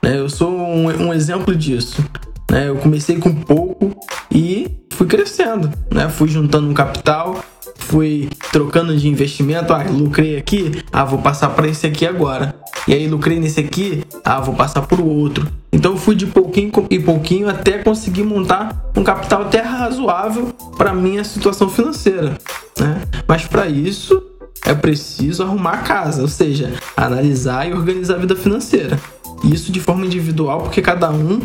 Né? 0.00 0.18
Eu 0.18 0.28
sou 0.28 0.56
um, 0.56 1.12
exemplo 1.12 1.56
disso. 1.56 2.00
Né? 2.48 2.68
Eu 2.68 2.76
comecei 2.76 3.18
com 3.18 3.34
pouco 3.34 3.90
e 4.30 4.83
fui 4.94 5.06
crescendo, 5.06 5.70
né? 5.90 6.08
Fui 6.08 6.28
juntando 6.28 6.68
um 6.68 6.74
capital, 6.74 7.44
fui 7.76 8.28
trocando 8.52 8.96
de 8.96 9.08
investimento. 9.08 9.72
Ah, 9.72 9.84
lucrei 9.90 10.36
aqui, 10.36 10.82
ah, 10.92 11.04
vou 11.04 11.18
passar 11.18 11.50
para 11.50 11.68
esse 11.68 11.86
aqui 11.86 12.06
agora. 12.06 12.54
E 12.86 12.94
aí 12.94 13.08
lucrei 13.08 13.40
nesse 13.40 13.60
aqui, 13.60 14.04
ah, 14.24 14.40
vou 14.40 14.54
passar 14.54 14.82
para 14.82 15.00
o 15.00 15.08
outro. 15.08 15.46
Então 15.72 15.96
fui 15.96 16.14
de 16.14 16.26
pouquinho 16.26 16.70
e 16.88 16.98
pouquinho 16.98 17.48
até 17.48 17.78
conseguir 17.78 18.22
montar 18.22 18.90
um 18.96 19.02
capital 19.02 19.42
até 19.42 19.60
razoável 19.60 20.54
para 20.76 20.94
minha 20.94 21.24
situação 21.24 21.68
financeira, 21.68 22.38
né? 22.78 23.02
Mas 23.26 23.46
para 23.46 23.66
isso 23.66 24.22
é 24.64 24.74
preciso 24.74 25.42
arrumar 25.42 25.72
a 25.72 25.78
casa, 25.78 26.22
ou 26.22 26.28
seja, 26.28 26.72
analisar 26.96 27.68
e 27.68 27.72
organizar 27.72 28.14
a 28.14 28.18
vida 28.18 28.36
financeira. 28.36 28.98
Isso 29.42 29.72
de 29.72 29.80
forma 29.80 30.06
individual, 30.06 30.62
porque 30.62 30.80
cada 30.80 31.10
um 31.10 31.40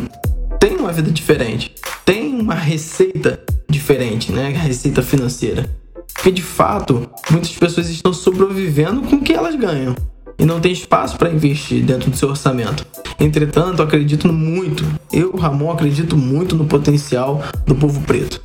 tem 0.58 0.76
uma 0.76 0.92
vida 0.92 1.10
diferente, 1.10 1.72
tem 2.10 2.34
uma 2.34 2.54
receita 2.54 3.40
diferente, 3.68 4.32
né? 4.32 4.48
A 4.48 4.58
receita 4.58 5.00
financeira. 5.00 5.70
Porque 6.12 6.32
de 6.32 6.42
fato, 6.42 7.08
muitas 7.30 7.52
pessoas 7.52 7.88
estão 7.88 8.12
sobrevivendo 8.12 9.02
com 9.02 9.14
o 9.14 9.20
que 9.20 9.32
elas 9.32 9.54
ganham 9.54 9.94
e 10.36 10.44
não 10.44 10.60
tem 10.60 10.72
espaço 10.72 11.16
para 11.16 11.30
investir 11.30 11.84
dentro 11.84 12.10
do 12.10 12.16
seu 12.16 12.30
orçamento. 12.30 12.84
Entretanto, 13.20 13.80
acredito 13.80 14.26
muito, 14.32 14.84
eu, 15.12 15.36
Ramon, 15.36 15.70
acredito 15.70 16.16
muito 16.16 16.56
no 16.56 16.64
potencial 16.64 17.44
do 17.64 17.76
povo 17.76 18.00
preto. 18.00 18.42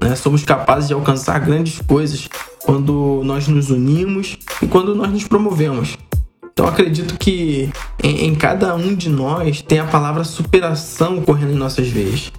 Né? 0.00 0.16
Somos 0.16 0.42
capazes 0.42 0.88
de 0.88 0.94
alcançar 0.94 1.38
grandes 1.40 1.82
coisas 1.82 2.30
quando 2.64 3.20
nós 3.24 3.46
nos 3.46 3.68
unimos 3.68 4.38
e 4.62 4.66
quando 4.66 4.94
nós 4.94 5.10
nos 5.10 5.24
promovemos. 5.24 5.98
Então 6.50 6.66
acredito 6.66 7.18
que 7.18 7.68
em, 8.02 8.28
em, 8.28 8.34
cada 8.34 8.74
um 8.74 8.94
de 8.94 9.10
nós 9.10 9.60
tem 9.60 9.80
a 9.80 9.84
palavra 9.84 10.24
superação 10.24 11.20
correndo 11.20 11.52
em 11.52 11.56
nossas 11.56 11.88
veias. 11.88 12.32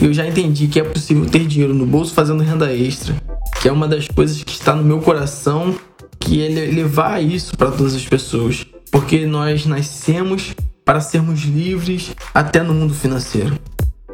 Eu 0.00 0.12
já 0.12 0.24
entendi 0.24 0.68
que 0.68 0.78
é 0.78 0.84
possível 0.84 1.26
ter 1.26 1.44
dinheiro 1.44 1.74
no 1.74 1.84
bolso 1.84 2.14
fazendo 2.14 2.40
renda 2.40 2.72
extra, 2.72 3.16
que 3.60 3.68
é 3.68 3.72
uma 3.72 3.88
das 3.88 4.06
coisas 4.06 4.44
que 4.44 4.52
está 4.52 4.72
no 4.72 4.84
meu 4.84 5.00
coração, 5.00 5.74
que 6.20 6.40
é 6.40 6.48
levar 6.48 7.20
isso 7.20 7.56
para 7.56 7.72
todas 7.72 7.96
as 7.96 8.06
pessoas, 8.06 8.64
porque 8.92 9.26
nós 9.26 9.66
nascemos 9.66 10.54
para 10.84 11.00
sermos 11.00 11.40
livres 11.40 12.14
até 12.32 12.62
no 12.62 12.72
mundo 12.72 12.94
financeiro. 12.94 13.58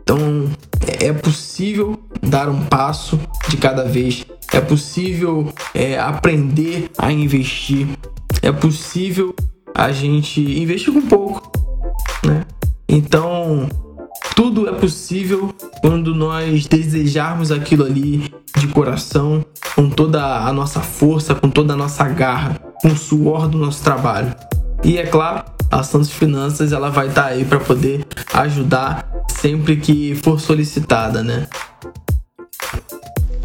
Então 0.03 0.51
é 1.01 1.13
possível 1.13 2.01
dar 2.23 2.49
um 2.49 2.65
passo 2.65 3.21
de 3.51 3.59
cada 3.59 3.85
vez, 3.85 4.25
é 4.55 4.63
possível 4.63 5.53
é, 5.75 5.99
aprender 5.99 6.91
a 6.97 7.13
investir, 7.13 7.87
é 8.41 8.51
possível 8.51 9.35
a 9.75 9.93
gente 9.93 10.41
investir 10.41 10.95
com 10.95 11.03
pouco, 11.03 11.53
né? 12.25 12.47
Então, 12.89 13.69
tudo 14.35 14.69
é 14.69 14.73
possível 14.73 15.55
quando 15.81 16.15
nós 16.15 16.67
desejarmos 16.67 17.53
aquilo 17.53 17.85
ali 17.85 18.33
de 18.59 18.67
coração, 18.69 19.45
com 19.75 19.89
toda 19.89 20.23
a 20.25 20.53
nossa 20.53 20.81
força, 20.81 21.35
com 21.35 21.49
toda 21.49 21.75
a 21.75 21.77
nossa 21.77 22.09
garra, 22.09 22.59
com 22.83 22.89
o 22.89 22.97
suor 22.97 23.49
do 23.49 23.59
nosso 23.59 23.83
trabalho. 23.83 24.35
E 24.83 24.99
é 24.99 25.07
claro, 25.07 25.45
a 25.71 25.83
Santos 25.83 26.11
Finanças 26.11 26.73
ela 26.73 26.91
vai 26.91 27.09
estar 27.09 27.25
tá 27.25 27.29
aí 27.29 27.45
para 27.45 27.61
poder 27.61 28.05
ajudar 28.33 29.09
sempre 29.29 29.77
que 29.77 30.15
for 30.17 30.41
solicitada, 30.41 31.23
né? 31.23 31.47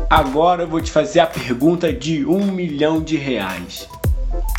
Agora 0.10 0.63
eu 0.63 0.67
vou 0.67 0.81
te 0.81 0.91
fazer 0.91 1.19
a 1.19 1.27
pergunta 1.27 1.93
de 1.93 2.25
um 2.25 2.46
milhão 2.46 3.01
de 3.01 3.15
reais 3.15 3.88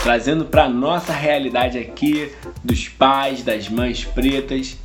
trazendo 0.02 0.44
para 0.46 0.68
nossa 0.68 1.12
realidade 1.12 1.78
aqui 1.78 2.32
dos 2.64 2.88
pais, 2.88 3.42
das 3.42 3.68
mães 3.68 4.04
pretas, 4.04 4.76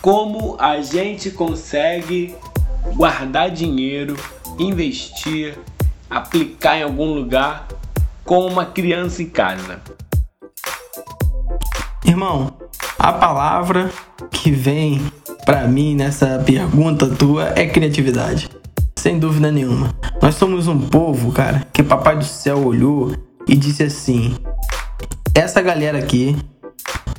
como 0.00 0.56
a 0.58 0.80
gente 0.80 1.30
consegue 1.30 2.34
guardar 2.94 3.50
dinheiro, 3.50 4.16
investir, 4.58 5.58
aplicar 6.08 6.78
em 6.78 6.82
algum 6.82 7.12
lugar 7.12 7.66
com 8.24 8.46
uma 8.46 8.66
criança 8.66 9.22
em 9.22 9.28
casa. 9.28 9.80
Irmão, 12.04 12.52
a 12.98 13.12
palavra 13.12 13.90
que 14.30 14.50
vem 14.50 15.00
para 15.44 15.66
mim 15.66 15.94
nessa 15.94 16.38
pergunta 16.38 17.08
tua 17.08 17.52
é 17.56 17.66
criatividade. 17.66 18.48
Sem 18.96 19.18
dúvida 19.18 19.50
nenhuma. 19.50 19.94
Nós 20.20 20.34
somos 20.34 20.66
um 20.66 20.88
povo, 20.88 21.30
cara, 21.30 21.66
que 21.72 21.82
Papai 21.82 22.16
do 22.16 22.24
Céu 22.24 22.64
olhou 22.64 23.14
e 23.46 23.54
disse 23.56 23.82
assim: 23.82 24.34
Essa 25.34 25.62
galera 25.62 25.98
aqui 25.98 26.36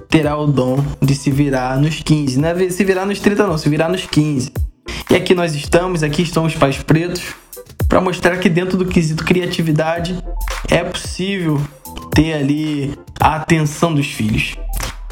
terá 0.09 0.37
o 0.37 0.47
dom 0.47 0.83
de 1.01 1.15
se 1.15 1.31
virar 1.31 1.77
nos 1.79 2.01
15. 2.01 2.39
Não 2.39 2.49
é 2.49 2.69
se 2.69 2.83
virar 2.83 3.05
nos 3.05 3.19
30, 3.19 3.47
não, 3.47 3.57
se 3.57 3.69
virar 3.69 3.89
nos 3.89 4.05
15. 4.05 4.51
E 5.09 5.15
aqui 5.15 5.33
nós 5.33 5.53
estamos, 5.55 6.03
aqui 6.03 6.21
estão 6.21 6.45
os 6.45 6.55
pais 6.55 6.77
pretos, 6.77 7.23
para 7.87 8.01
mostrar 8.01 8.37
que 8.37 8.49
dentro 8.49 8.77
do 8.77 8.85
quesito 8.85 9.23
criatividade 9.23 10.17
é 10.69 10.83
possível 10.83 11.61
ter 12.13 12.33
ali 12.33 12.97
a 13.19 13.35
atenção 13.35 13.93
dos 13.93 14.07
filhos. 14.07 14.55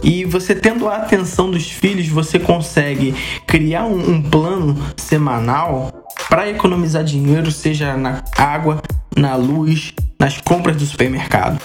E 0.04 0.26
você 0.26 0.54
tendo 0.54 0.88
a 0.88 0.98
atenção 0.98 1.50
dos 1.50 1.70
filhos, 1.70 2.08
você 2.08 2.38
consegue 2.38 3.16
criar 3.48 3.86
um, 3.86 4.12
um 4.12 4.22
plano 4.22 4.78
semanal 4.98 6.06
para 6.30 6.50
economizar 6.50 7.04
dinheiro, 7.04 7.52
seja 7.52 7.96
na 7.96 8.24
água, 8.38 8.82
na 9.16 9.36
luz, 9.36 9.94
nas 10.20 10.40
compras 10.42 10.76
do 10.76 10.86
supermercado. 10.86 11.62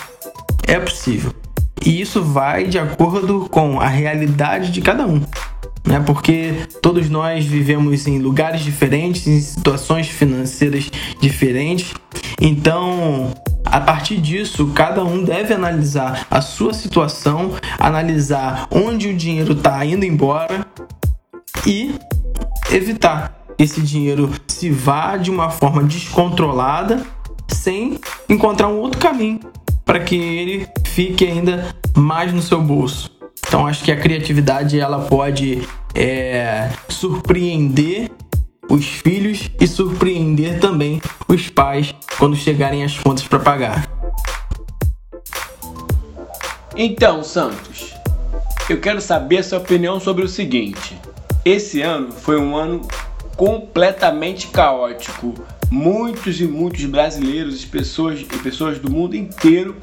É 0.67 0.79
possível. 0.79 1.35
E 1.85 2.01
isso 2.01 2.23
vai 2.23 2.67
de 2.67 2.79
acordo 2.79 3.49
com 3.51 3.81
a 3.81 3.89
realidade 3.89 4.71
de 4.71 4.81
cada 4.81 5.07
um. 5.07 5.21
Né? 5.85 6.01
Porque 6.01 6.55
todos 6.83 7.09
nós 7.09 7.45
vivemos 7.45 8.07
em 8.07 8.19
lugares 8.19 8.61
diferentes, 8.61 9.27
em 9.27 9.41
situações 9.41 10.09
financeiras 10.09 10.91
diferentes. 11.21 11.95
Então, 12.41 13.33
a 13.65 13.81
partir 13.81 14.19
disso, 14.19 14.73
cada 14.75 15.05
um 15.05 15.25
deve 15.25 15.55
analisar 15.55 16.27
a 16.31 16.41
sua 16.41 16.75
situação, 16.75 17.53
analisar 17.79 18.67
onde 18.71 19.09
o 19.09 19.17
dinheiro 19.17 19.53
está 19.53 19.85
indo 19.85 20.05
embora 20.05 20.67
e 21.67 21.95
evitar 22.71 23.41
esse 23.59 23.81
dinheiro 23.81 24.31
se 24.49 24.71
vá 24.71 25.17
de 25.17 25.31
uma 25.31 25.51
forma 25.51 25.83
descontrolada 25.83 27.05
sem 27.49 27.99
encontrar 28.29 28.69
um 28.69 28.79
outro 28.79 28.99
caminho 28.99 29.41
para 29.85 30.01
que 30.01 30.17
ele 30.17 30.69
fique 30.87 31.25
ainda 31.27 31.75
mais 31.97 32.33
no 32.33 32.43
seu 32.43 32.61
bolso. 32.61 33.11
Então 33.47 33.67
acho 33.67 33.83
que 33.83 33.91
a 33.91 33.97
criatividade 33.97 34.79
ela 34.79 35.01
pode 35.07 35.67
é, 35.95 36.71
surpreender 36.89 38.11
os 38.69 38.85
filhos 38.87 39.51
e 39.61 39.67
surpreender 39.67 40.61
também 40.61 41.03
os 41.27 41.49
pais 41.49 41.95
quando 42.17 42.37
chegarem 42.37 42.85
as 42.85 42.97
contas 42.97 43.27
para 43.27 43.41
pagar. 43.41 43.89
Então, 46.77 47.25
Santos, 47.25 47.93
eu 48.69 48.81
quero 48.81 49.01
saber 49.01 49.39
a 49.39 49.43
sua 49.43 49.59
opinião 49.59 49.99
sobre 49.99 50.25
o 50.25 50.29
seguinte: 50.29 50.97
esse 51.45 51.83
ano 51.83 52.13
foi 52.13 52.39
um 52.41 52.57
ano 52.57 52.87
completamente 53.37 54.47
caótico. 54.47 55.35
Muitos 55.71 56.41
e 56.41 56.45
muitos 56.45 56.85
brasileiros 56.87 57.63
e 57.63 57.67
pessoas, 57.67 58.21
e 58.21 58.25
pessoas 58.25 58.79
do 58.79 58.91
mundo 58.91 59.15
inteiro 59.15 59.77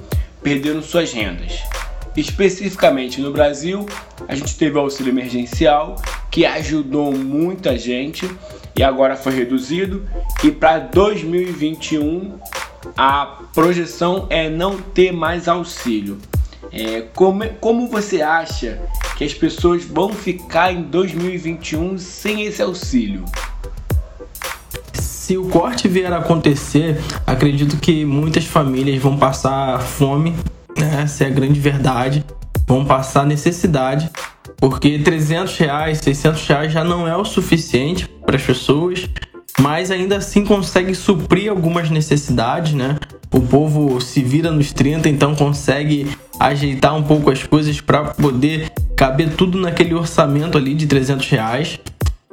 perderam 0.44 0.82
suas 0.82 1.14
rendas. 1.14 1.64
Especificamente 2.16 3.22
no 3.22 3.32
Brasil, 3.32 3.86
a 4.28 4.36
gente 4.36 4.58
teve 4.58 4.76
o 4.76 4.82
auxílio 4.82 5.12
emergencial 5.12 5.96
que 6.30 6.46
ajudou 6.46 7.12
muita 7.16 7.78
gente 7.78 8.30
e 8.76 8.84
agora 8.84 9.16
foi 9.16 9.34
reduzido. 9.34 10.04
E 10.44 10.52
para 10.52 10.80
2021 10.80 12.38
a 12.98 13.26
projeção 13.54 14.28
é 14.30 14.50
não 14.50 14.78
ter 14.78 15.12
mais 15.12 15.48
auxílio. 15.48 16.18
É, 16.72 17.02
como, 17.16 17.48
como 17.62 17.88
você 17.88 18.22
acha 18.22 18.82
que 19.18 19.24
as 19.24 19.34
pessoas 19.34 19.86
vão 19.86 20.12
ficar 20.12 20.74
em 20.74 20.84
2021 20.84 21.98
sem 21.98 22.44
esse 22.44 22.62
auxílio? 22.62 23.24
Se 25.28 25.38
o 25.38 25.44
corte 25.50 25.90
vier 25.90 26.14
a 26.14 26.20
acontecer, 26.20 27.02
acredito 27.26 27.76
que 27.76 28.06
muitas 28.06 28.46
famílias 28.46 28.98
vão 29.04 29.18
passar 29.18 29.78
fome, 29.82 30.34
né? 30.78 31.02
essa 31.04 31.26
é 31.26 31.28
a 31.28 31.30
grande 31.30 31.60
verdade, 31.60 32.24
vão 32.66 32.86
passar 32.86 33.26
necessidade, 33.26 34.10
porque 34.56 34.98
300 34.98 35.58
reais, 35.58 35.98
600 35.98 36.48
reais 36.48 36.72
já 36.72 36.82
não 36.82 37.06
é 37.06 37.18
o 37.18 37.26
suficiente 37.26 38.08
para 38.26 38.38
as 38.38 38.42
pessoas, 38.42 39.06
mas 39.60 39.92
ainda 39.92 40.16
assim 40.16 40.46
consegue 40.46 40.96
suprir 40.96 41.52
algumas 41.52 41.90
necessidades, 41.90 42.72
né? 42.72 42.98
O 43.30 43.42
povo 43.42 44.00
se 44.00 44.24
vira 44.24 44.50
nos 44.50 44.72
30, 44.72 45.10
então 45.10 45.36
consegue 45.36 46.08
ajeitar 46.40 46.96
um 46.96 47.04
pouco 47.04 47.30
as 47.30 47.44
coisas 47.44 47.82
para 47.82 48.06
poder 48.14 48.72
caber 48.96 49.32
tudo 49.32 49.60
naquele 49.60 49.94
orçamento 49.94 50.58
ali 50.58 50.74
de 50.74 50.88
300 50.88 51.30
reais. 51.30 51.80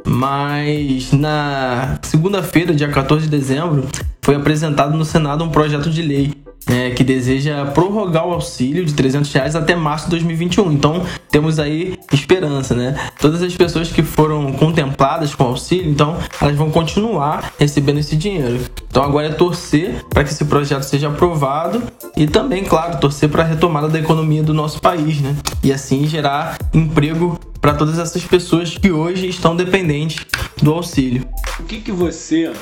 Mas 0.07 1.13
na 1.13 1.99
segunda-feira, 2.03 2.75
dia 2.75 2.89
14 2.89 3.25
de 3.25 3.31
dezembro, 3.31 3.89
foi 4.23 4.37
apresentado 4.37 4.97
no 4.97 5.05
Senado 5.05 5.43
um 5.43 5.51
projeto 5.51 5.91
de 5.91 6.03
lei 6.03 6.44
é, 6.69 6.91
que 6.91 7.05
deseja 7.05 7.67
prorrogar 7.67 8.27
o 8.27 8.33
auxílio 8.33 8.85
de 8.85 8.95
300 8.95 9.33
reais 9.33 9.57
até 9.57 9.75
março 9.75 10.07
de 10.07 10.11
2021. 10.13 10.73
Então 10.73 11.05
temos 11.31 11.59
aí 11.59 11.99
esperança, 12.13 12.75
né? 12.75 13.11
Todas 13.21 13.43
as 13.43 13.55
pessoas 13.55 13.91
que 13.91 14.03
foram 14.03 14.53
contempladas 14.53 15.35
com 15.35 15.45
auxílio, 15.45 15.91
então 15.91 16.19
elas 16.41 16.57
vão 16.57 16.71
continuar 16.71 17.53
recebendo 17.59 17.99
esse 17.99 18.17
dinheiro. 18.17 18.61
Então 18.89 19.03
agora 19.03 19.29
é 19.29 19.33
torcer 19.33 20.05
para 20.09 20.25
que 20.25 20.31
esse 20.31 20.45
projeto 20.45 20.83
seja 20.83 21.09
aprovado 21.09 21.83
e 22.17 22.27
também, 22.27 22.65
claro, 22.65 22.99
torcer 22.99 23.29
para 23.29 23.43
a 23.43 23.47
retomada 23.47 23.89
da 23.89 23.99
economia 23.99 24.43
do 24.43 24.55
nosso 24.55 24.81
país, 24.81 25.21
né? 25.21 25.37
E 25.63 25.73
assim 25.73 26.07
gerar 26.07 26.57
emprego 26.73 27.39
para 27.61 27.75
todas 27.75 27.99
essas 27.99 28.23
pessoas 28.25 28.77
que 28.77 28.93
hoje 28.93 29.27
estão 29.27 29.57
dependentes 29.57 30.25
do 30.63 30.73
auxílio. 30.73 31.27
O 31.59 31.65
que, 31.65 31.81
que 31.81 31.93
você 31.93 32.53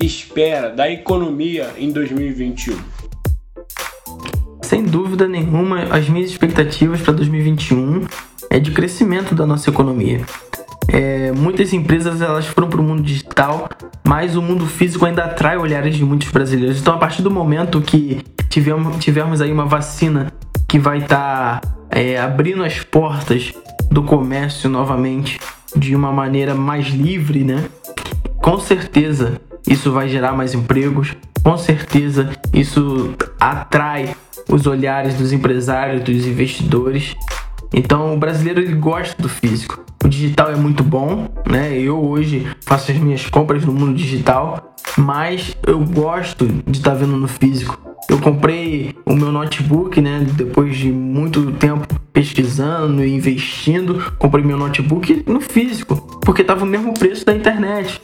espera 0.00 0.70
da 0.70 0.90
economia 0.90 1.74
em 1.78 1.90
2021? 1.90 2.95
Sem 4.62 4.84
dúvida 4.84 5.28
nenhuma, 5.28 5.84
as 5.90 6.08
minhas 6.08 6.30
expectativas 6.30 7.00
para 7.00 7.12
2021 7.14 8.04
é 8.50 8.58
de 8.58 8.70
crescimento 8.70 9.34
da 9.34 9.46
nossa 9.46 9.70
economia. 9.70 10.22
É, 10.88 11.32
muitas 11.32 11.72
empresas 11.72 12.20
elas 12.20 12.46
foram 12.46 12.68
para 12.68 12.80
o 12.80 12.82
mundo 12.82 13.02
digital, 13.02 13.68
mas 14.06 14.36
o 14.36 14.42
mundo 14.42 14.66
físico 14.66 15.04
ainda 15.04 15.24
atrai 15.24 15.56
olhares 15.56 15.96
de 15.96 16.04
muitos 16.04 16.30
brasileiros. 16.30 16.80
Então, 16.80 16.94
a 16.94 16.98
partir 16.98 17.22
do 17.22 17.30
momento 17.30 17.80
que 17.80 18.24
tivermos, 18.48 18.96
tivermos 18.96 19.40
aí 19.40 19.52
uma 19.52 19.66
vacina 19.66 20.32
que 20.68 20.78
vai 20.78 20.98
estar 20.98 21.60
tá, 21.60 21.76
é, 21.90 22.18
abrindo 22.18 22.64
as 22.64 22.80
portas 22.80 23.52
do 23.90 24.02
comércio 24.02 24.68
novamente 24.68 25.38
de 25.76 25.94
uma 25.94 26.12
maneira 26.12 26.54
mais 26.54 26.88
livre, 26.88 27.44
né? 27.44 27.64
Com 28.38 28.58
certeza 28.58 29.40
isso 29.66 29.90
vai 29.90 30.08
gerar 30.08 30.32
mais 30.32 30.54
empregos, 30.54 31.14
com 31.46 31.56
certeza 31.56 32.28
isso 32.52 33.14
atrai 33.38 34.16
os 34.50 34.66
olhares 34.66 35.14
dos 35.14 35.32
empresários, 35.32 36.02
dos 36.02 36.26
investidores. 36.26 37.14
Então 37.72 38.12
o 38.14 38.18
brasileiro 38.18 38.60
ele 38.60 38.74
gosta 38.74 39.22
do 39.22 39.28
físico. 39.28 39.80
O 40.04 40.08
digital 40.08 40.50
é 40.50 40.56
muito 40.56 40.82
bom, 40.82 41.28
né? 41.48 41.78
Eu 41.78 42.04
hoje 42.04 42.44
faço 42.62 42.90
as 42.90 42.98
minhas 42.98 43.30
compras 43.30 43.64
no 43.64 43.72
mundo 43.72 43.94
digital, 43.94 44.74
mas 44.98 45.56
eu 45.64 45.78
gosto 45.78 46.48
de 46.66 46.78
estar 46.78 46.90
tá 46.90 46.96
vendo 46.96 47.16
no 47.16 47.28
físico. 47.28 47.78
Eu 48.08 48.18
comprei 48.18 48.96
o 49.06 49.14
meu 49.14 49.30
notebook, 49.30 50.00
né? 50.00 50.26
Depois 50.28 50.76
de 50.76 50.90
muito 50.90 51.52
tempo 51.52 51.86
pesquisando 52.12 53.04
e 53.04 53.14
investindo, 53.14 54.12
comprei 54.18 54.44
meu 54.44 54.58
notebook 54.58 55.22
no 55.28 55.40
físico, 55.40 55.94
porque 56.22 56.42
estava 56.42 56.64
o 56.64 56.66
mesmo 56.66 56.92
preço 56.92 57.24
da 57.24 57.36
internet. 57.36 58.00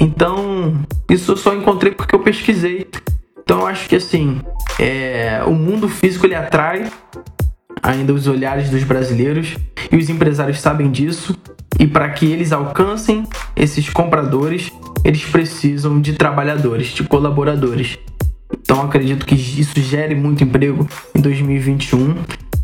Então, 0.00 0.82
isso 1.10 1.32
eu 1.32 1.36
só 1.36 1.54
encontrei 1.54 1.92
porque 1.92 2.14
eu 2.14 2.20
pesquisei. 2.20 2.88
Então, 3.38 3.60
eu 3.60 3.66
acho 3.66 3.86
que 3.86 3.96
assim, 3.96 4.40
é, 4.78 5.42
o 5.46 5.52
mundo 5.52 5.88
físico 5.88 6.26
ele 6.26 6.34
atrai 6.34 6.90
ainda 7.82 8.14
os 8.14 8.26
olhares 8.26 8.70
dos 8.70 8.82
brasileiros 8.82 9.56
e 9.92 9.96
os 9.96 10.08
empresários 10.08 10.58
sabem 10.60 10.90
disso. 10.90 11.36
E 11.78 11.86
para 11.86 12.08
que 12.10 12.26
eles 12.26 12.50
alcancem 12.50 13.24
esses 13.54 13.90
compradores, 13.90 14.72
eles 15.04 15.24
precisam 15.24 16.00
de 16.00 16.14
trabalhadores, 16.14 16.88
de 16.88 17.04
colaboradores. 17.04 17.98
Então 18.52 18.82
acredito 18.82 19.26
que 19.26 19.34
isso 19.34 19.80
gere 19.80 20.14
muito 20.14 20.42
emprego 20.42 20.88
em 21.14 21.20
2021 21.20 22.16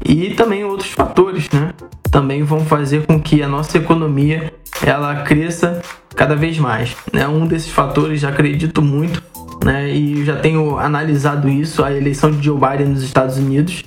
e 0.05 0.31
também 0.35 0.65
outros 0.65 0.91
fatores, 0.91 1.51
né? 1.51 1.73
Também 2.11 2.43
vão 2.43 2.65
fazer 2.65 3.07
com 3.07 3.21
que 3.21 3.43
a 3.43 3.49
nossa 3.49 3.79
economia 3.79 4.53
ela 4.85 5.23
cresça 5.23 5.83
cada 6.15 6.35
vez 6.35 6.59
mais. 6.59 6.97
Né? 7.13 7.27
Um 7.27 7.47
desses 7.47 7.71
fatores, 7.71 8.25
acredito 8.25 8.81
muito, 8.81 9.23
né? 9.65 9.89
E 9.91 10.25
já 10.25 10.37
tenho 10.37 10.79
analisado 10.79 11.49
isso, 11.49 11.83
a 11.83 11.93
eleição 11.93 12.31
de 12.31 12.45
Joe 12.45 12.59
Biden 12.59 12.89
nos 12.89 13.03
Estados 13.03 13.37
Unidos 13.37 13.85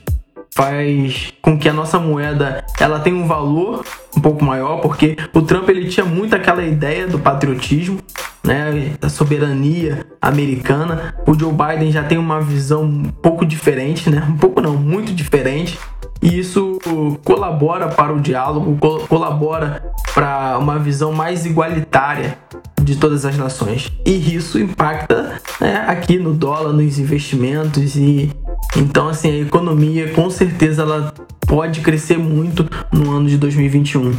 faz 0.56 1.34
com 1.42 1.58
que 1.58 1.70
a 1.70 1.74
nossa 1.74 2.00
moeda 2.00 2.66
ela 2.80 3.00
tenha 3.00 3.16
um 3.16 3.28
valor 3.28 3.86
um 4.16 4.20
pouco 4.20 4.44
maior, 4.44 4.82
porque 4.82 5.16
o 5.34 5.42
Trump 5.42 5.70
ele 5.70 5.88
tinha 5.88 6.06
muito 6.06 6.36
aquela 6.36 6.64
ideia 6.66 7.08
do 7.08 7.18
patriotismo, 7.18 8.00
né, 8.44 8.94
da 9.00 9.08
soberania 9.08 10.06
americana. 10.22 11.16
O 11.26 11.34
Joe 11.34 11.54
Biden 11.54 11.92
já 11.92 12.04
tem 12.04 12.18
uma 12.18 12.42
visão 12.42 12.84
um 12.84 13.04
pouco 13.04 13.46
diferente, 13.46 14.10
né? 14.10 14.26
Um 14.28 14.36
pouco 14.38 14.60
não, 14.60 14.76
muito 14.76 15.14
diferente. 15.14 15.80
E 16.22 16.38
isso 16.38 16.78
colabora 17.24 17.88
para 17.88 18.14
o 18.14 18.20
diálogo, 18.20 18.78
colabora 19.08 19.94
para 20.14 20.58
uma 20.58 20.78
visão 20.78 21.14
mais 21.14 21.46
igualitária 21.46 22.38
de 22.82 22.96
todas 22.98 23.26
as 23.26 23.38
nações. 23.38 23.92
E 24.06 24.36
isso 24.36 24.60
impacta 24.60 25.40
né, 25.62 25.86
aqui 25.88 26.18
no 26.20 26.34
dólar, 26.34 26.74
nos 26.74 27.00
investimentos 27.00 27.96
e 27.96 28.32
então 28.76 29.08
assim 29.08 29.32
a 29.32 29.40
economia 29.40 30.12
com 30.14 30.30
certeza 30.30 30.84
ela 30.84 31.14
pode 31.48 31.82
crescer 31.82 32.18
muito 32.18 32.68
no 32.92 33.12
ano 33.12 33.30
de 33.30 33.38
2021. 33.38 34.14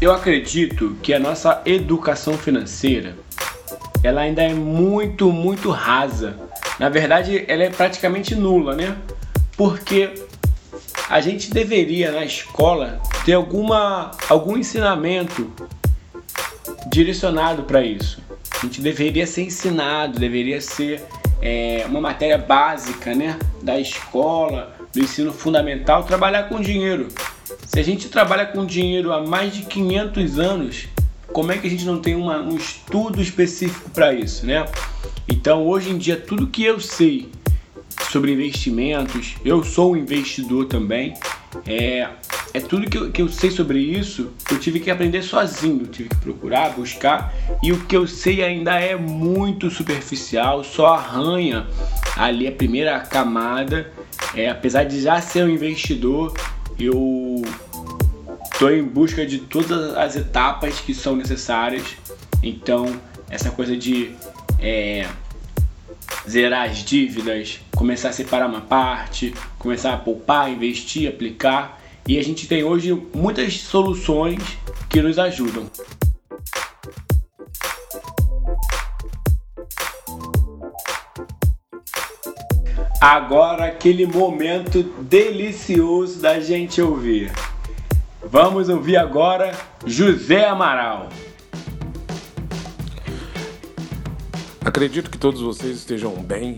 Eu 0.00 0.12
acredito 0.12 0.96
que 1.02 1.14
a 1.14 1.18
nossa 1.18 1.62
educação 1.64 2.34
financeira 2.34 3.16
ela 4.06 4.20
ainda 4.20 4.42
é 4.42 4.54
muito, 4.54 5.32
muito 5.32 5.70
rasa. 5.70 6.36
Na 6.78 6.88
verdade, 6.88 7.44
ela 7.48 7.64
é 7.64 7.70
praticamente 7.70 8.34
nula, 8.34 8.74
né? 8.74 8.96
Porque 9.56 10.14
a 11.08 11.20
gente 11.20 11.50
deveria 11.50 12.12
na 12.12 12.24
escola 12.24 13.00
ter 13.24 13.32
alguma, 13.32 14.12
algum 14.28 14.56
ensinamento 14.56 15.50
direcionado 16.88 17.64
para 17.64 17.82
isso. 17.82 18.20
A 18.52 18.64
gente 18.64 18.80
deveria 18.80 19.26
ser 19.26 19.42
ensinado, 19.42 20.18
deveria 20.18 20.60
ser 20.60 21.02
é, 21.42 21.84
uma 21.88 22.00
matéria 22.00 22.38
básica 22.38 23.14
né, 23.14 23.38
da 23.62 23.78
escola, 23.78 24.74
do 24.92 25.00
ensino 25.00 25.32
fundamental, 25.32 26.04
trabalhar 26.04 26.44
com 26.44 26.60
dinheiro. 26.60 27.08
Se 27.66 27.80
a 27.80 27.82
gente 27.82 28.08
trabalha 28.08 28.46
com 28.46 28.64
dinheiro 28.64 29.12
há 29.12 29.20
mais 29.20 29.54
de 29.54 29.62
500 29.62 30.38
anos, 30.38 30.88
como 31.36 31.52
é 31.52 31.58
que 31.58 31.66
a 31.66 31.70
gente 31.70 31.84
não 31.84 31.98
tem 31.98 32.14
uma, 32.14 32.38
um 32.38 32.56
estudo 32.56 33.20
específico 33.20 33.90
para 33.90 34.10
isso, 34.14 34.46
né? 34.46 34.64
Então, 35.28 35.66
hoje 35.66 35.90
em 35.90 35.98
dia, 35.98 36.16
tudo 36.16 36.46
que 36.46 36.64
eu 36.64 36.80
sei 36.80 37.28
sobre 38.10 38.32
investimentos, 38.32 39.34
eu 39.44 39.62
sou 39.62 39.92
um 39.92 39.96
investidor 39.98 40.64
também, 40.64 41.12
é, 41.66 42.08
é 42.54 42.60
tudo 42.60 42.88
que 42.88 42.96
eu, 42.96 43.10
que 43.10 43.20
eu 43.20 43.28
sei 43.28 43.50
sobre 43.50 43.78
isso, 43.78 44.32
eu 44.50 44.58
tive 44.58 44.80
que 44.80 44.90
aprender 44.90 45.20
sozinho, 45.20 45.86
tive 45.86 46.08
que 46.08 46.16
procurar, 46.16 46.70
buscar, 46.70 47.34
e 47.62 47.70
o 47.70 47.84
que 47.84 47.94
eu 47.94 48.06
sei 48.06 48.42
ainda 48.42 48.80
é 48.80 48.96
muito 48.96 49.68
superficial, 49.68 50.64
só 50.64 50.94
arranha 50.94 51.66
ali 52.16 52.48
a 52.48 52.52
primeira 52.52 52.98
camada. 53.00 53.92
É, 54.34 54.48
apesar 54.48 54.84
de 54.84 55.02
já 55.02 55.20
ser 55.20 55.44
um 55.44 55.50
investidor, 55.50 56.32
eu 56.78 57.42
estou 58.56 58.72
em 58.72 58.82
busca 58.82 59.26
de 59.26 59.40
todas 59.40 59.94
as 59.94 60.16
etapas 60.16 60.80
que 60.80 60.94
são 60.94 61.14
necessárias. 61.14 61.94
Então, 62.42 62.98
essa 63.28 63.50
coisa 63.50 63.76
de 63.76 64.12
é, 64.58 65.06
zerar 66.26 66.70
as 66.70 66.78
dívidas, 66.78 67.60
começar 67.76 68.08
a 68.08 68.12
separar 68.14 68.48
uma 68.48 68.62
parte, 68.62 69.34
começar 69.58 69.92
a 69.92 69.98
poupar, 69.98 70.50
investir, 70.50 71.06
aplicar. 71.06 71.82
E 72.08 72.18
a 72.18 72.24
gente 72.24 72.48
tem 72.48 72.64
hoje 72.64 72.94
muitas 73.14 73.60
soluções 73.60 74.42
que 74.88 75.02
nos 75.02 75.18
ajudam. 75.18 75.70
Agora 83.02 83.66
aquele 83.66 84.06
momento 84.06 84.82
delicioso 85.02 86.20
da 86.20 86.40
gente 86.40 86.80
ouvir. 86.80 87.30
Vamos 88.28 88.68
ouvir 88.68 88.96
agora 88.96 89.52
José 89.86 90.46
Amaral. 90.46 91.08
Acredito 94.64 95.08
que 95.08 95.16
todos 95.16 95.40
vocês 95.40 95.76
estejam 95.76 96.12
bem 96.14 96.56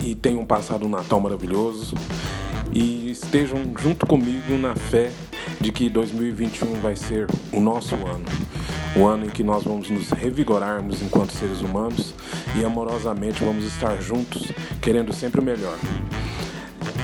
e 0.00 0.16
tenham 0.16 0.44
passado 0.44 0.86
um 0.86 0.88
Natal 0.88 1.20
maravilhoso 1.20 1.94
e 2.72 3.12
estejam 3.12 3.58
junto 3.78 4.06
comigo 4.06 4.58
na 4.58 4.74
fé 4.74 5.12
de 5.60 5.70
que 5.70 5.88
2021 5.88 6.80
vai 6.80 6.96
ser 6.96 7.28
o 7.52 7.60
nosso 7.60 7.94
ano. 7.94 8.24
O 8.96 9.06
ano 9.06 9.26
em 9.26 9.30
que 9.30 9.44
nós 9.44 9.62
vamos 9.62 9.88
nos 9.90 10.10
revigorarmos 10.10 11.00
enquanto 11.00 11.32
seres 11.32 11.60
humanos 11.60 12.12
e 12.56 12.64
amorosamente 12.64 13.44
vamos 13.44 13.64
estar 13.64 14.02
juntos, 14.02 14.50
querendo 14.82 15.12
sempre 15.12 15.40
o 15.40 15.44
melhor. 15.44 15.78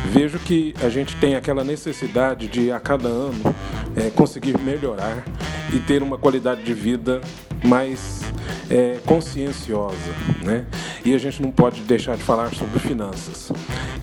Vejo 0.05 0.38
que 0.38 0.75
a 0.83 0.88
gente 0.88 1.17
tem 1.17 1.35
aquela 1.35 1.64
necessidade 1.64 2.47
de, 2.49 2.71
a 2.71 2.79
cada 2.79 3.09
ano, 3.09 3.55
é, 3.97 4.11
conseguir 4.11 4.59
melhorar 4.59 5.25
e 5.73 5.79
ter 5.81 6.03
uma 6.03 6.19
qualidade 6.19 6.62
de 6.62 6.75
vida 6.75 7.21
mais 7.64 8.23
é, 8.71 8.99
conscienciosa, 9.07 9.97
né? 10.43 10.67
E 11.05 11.14
a 11.14 11.19
gente 11.19 11.43
não 11.43 11.51
pode 11.51 11.83
deixar 11.83 12.17
de 12.17 12.23
falar 12.23 12.55
sobre 12.55 12.79
finanças. 12.79 13.53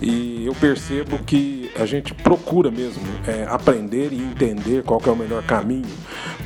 E 0.00 0.44
eu 0.46 0.54
percebo 0.54 1.18
que 1.18 1.70
a 1.78 1.86
gente 1.86 2.12
procura 2.12 2.70
mesmo 2.70 3.02
é, 3.26 3.44
aprender 3.48 4.12
e 4.12 4.18
entender 4.20 4.82
qual 4.82 5.00
é 5.06 5.10
o 5.10 5.16
melhor 5.16 5.42
caminho 5.44 5.86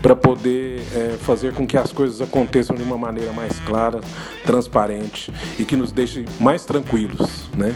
para 0.01 0.15
poder 0.15 0.81
é, 0.95 1.17
fazer 1.21 1.53
com 1.53 1.67
que 1.67 1.77
as 1.77 1.93
coisas 1.93 2.21
aconteçam 2.21 2.77
de 2.77 2.83
uma 2.83 2.99
maneira 2.99 3.33
mais 3.33 3.59
clara, 3.61 4.01
transparente 4.45 5.33
e 5.59 5.65
que 5.65 5.77
nos 5.77 5.93
deixe 5.93 6.25
mais 6.39 6.65
tranquilos, 6.65 7.49
né? 7.57 7.75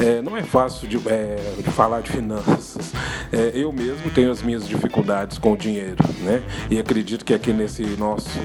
É, 0.00 0.22
não 0.22 0.36
é 0.36 0.42
fácil 0.42 0.88
de, 0.88 0.96
é, 1.08 1.54
de, 1.56 1.70
falar 1.70 2.00
de 2.00 2.10
finanças. 2.10 2.92
É, 3.32 3.52
eu 3.54 3.72
mesmo 3.72 4.10
tenho 4.10 4.30
as 4.30 4.42
minhas 4.42 4.66
dificuldades 4.66 5.38
com 5.38 5.52
o 5.52 5.56
dinheiro, 5.56 5.96
né? 6.20 6.42
E 6.70 6.78
acredito 6.78 7.24
que 7.24 7.34
aqui 7.34 7.52
nesse 7.52 7.82
nosso 7.96 8.38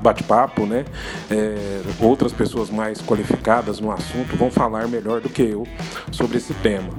bate-papo, 0.00 0.66
né, 0.66 0.84
é, 1.30 1.82
outras 2.00 2.32
pessoas 2.32 2.70
mais 2.70 3.00
qualificadas 3.00 3.80
no 3.80 3.90
assunto 3.90 4.36
vão 4.36 4.50
falar 4.50 4.86
melhor 4.88 5.20
do 5.20 5.28
que 5.28 5.42
eu 5.42 5.66
sobre 6.12 6.38
esse 6.38 6.54
tema. 6.54 6.90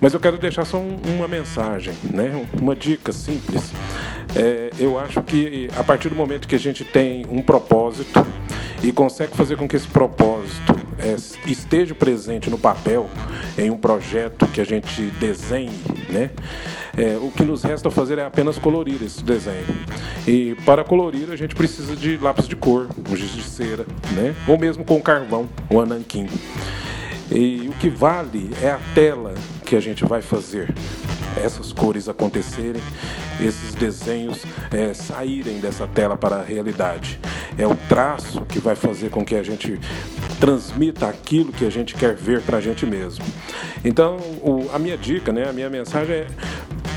Mas 0.00 0.14
eu 0.14 0.20
quero 0.20 0.38
deixar 0.38 0.64
só 0.64 0.78
um, 0.78 0.98
uma 1.16 1.28
mensagem, 1.28 1.94
né? 2.10 2.46
Uma 2.60 2.74
dica 2.74 3.12
simples. 3.12 3.72
É, 4.34 4.70
eu 4.78 4.98
acho 4.98 5.22
que 5.22 5.68
a 5.76 5.84
partir 5.84 6.08
do 6.08 6.14
momento 6.14 6.48
que 6.48 6.54
a 6.54 6.58
gente 6.58 6.84
tem 6.84 7.24
um 7.30 7.42
propósito 7.42 8.26
e 8.82 8.92
consegue 8.92 9.36
fazer 9.36 9.56
com 9.56 9.68
que 9.68 9.76
esse 9.76 9.88
propósito 9.88 10.74
é, 10.98 11.16
esteja 11.50 11.94
presente 11.94 12.50
no 12.50 12.58
papel, 12.58 13.08
em 13.56 13.70
um 13.70 13.76
projeto 13.76 14.46
que 14.48 14.60
a 14.60 14.64
gente 14.64 15.02
desenhe, 15.18 15.80
né? 16.08 16.30
É, 16.96 17.16
o 17.20 17.30
que 17.30 17.44
nos 17.44 17.62
resta 17.62 17.90
fazer 17.90 18.18
é 18.18 18.24
apenas 18.24 18.58
colorir 18.58 19.02
esse 19.02 19.22
desenho. 19.22 19.66
E 20.26 20.54
para 20.64 20.82
colorir 20.82 21.30
a 21.30 21.36
gente 21.36 21.54
precisa 21.54 21.94
de 21.94 22.16
lápis 22.16 22.48
de 22.48 22.56
cor, 22.56 22.88
um 23.08 23.16
giz 23.16 23.32
de 23.32 23.42
cera, 23.42 23.86
né? 24.12 24.34
Ou 24.46 24.58
mesmo 24.58 24.84
com 24.84 25.00
carvão, 25.00 25.48
o 25.70 25.80
ananquim. 25.80 26.26
E 27.30 27.68
o 27.68 27.72
que 27.78 27.90
vale 27.90 28.50
é 28.62 28.70
a 28.70 28.80
tela 28.94 29.34
que 29.64 29.76
a 29.76 29.80
gente 29.80 30.04
vai 30.04 30.22
fazer 30.22 30.72
essas 31.36 31.72
cores 31.72 32.08
acontecerem, 32.08 32.82
esses 33.40 33.74
desenhos 33.74 34.42
é, 34.70 34.92
saírem 34.94 35.60
dessa 35.60 35.86
tela 35.86 36.16
para 36.16 36.36
a 36.36 36.42
realidade. 36.42 37.20
É 37.58 37.66
o 37.66 37.74
traço 37.88 38.42
que 38.42 38.58
vai 38.58 38.74
fazer 38.74 39.10
com 39.10 39.24
que 39.24 39.34
a 39.34 39.42
gente 39.42 39.78
transmita 40.40 41.06
aquilo 41.08 41.52
que 41.52 41.64
a 41.64 41.70
gente 41.70 41.94
quer 41.94 42.14
ver 42.14 42.42
para 42.42 42.58
a 42.58 42.60
gente 42.60 42.84
mesmo. 42.84 43.24
Então, 43.84 44.16
o, 44.42 44.68
a 44.72 44.78
minha 44.78 44.96
dica, 44.96 45.32
né, 45.32 45.48
a 45.48 45.52
minha 45.52 45.70
mensagem 45.70 46.16
é: 46.16 46.26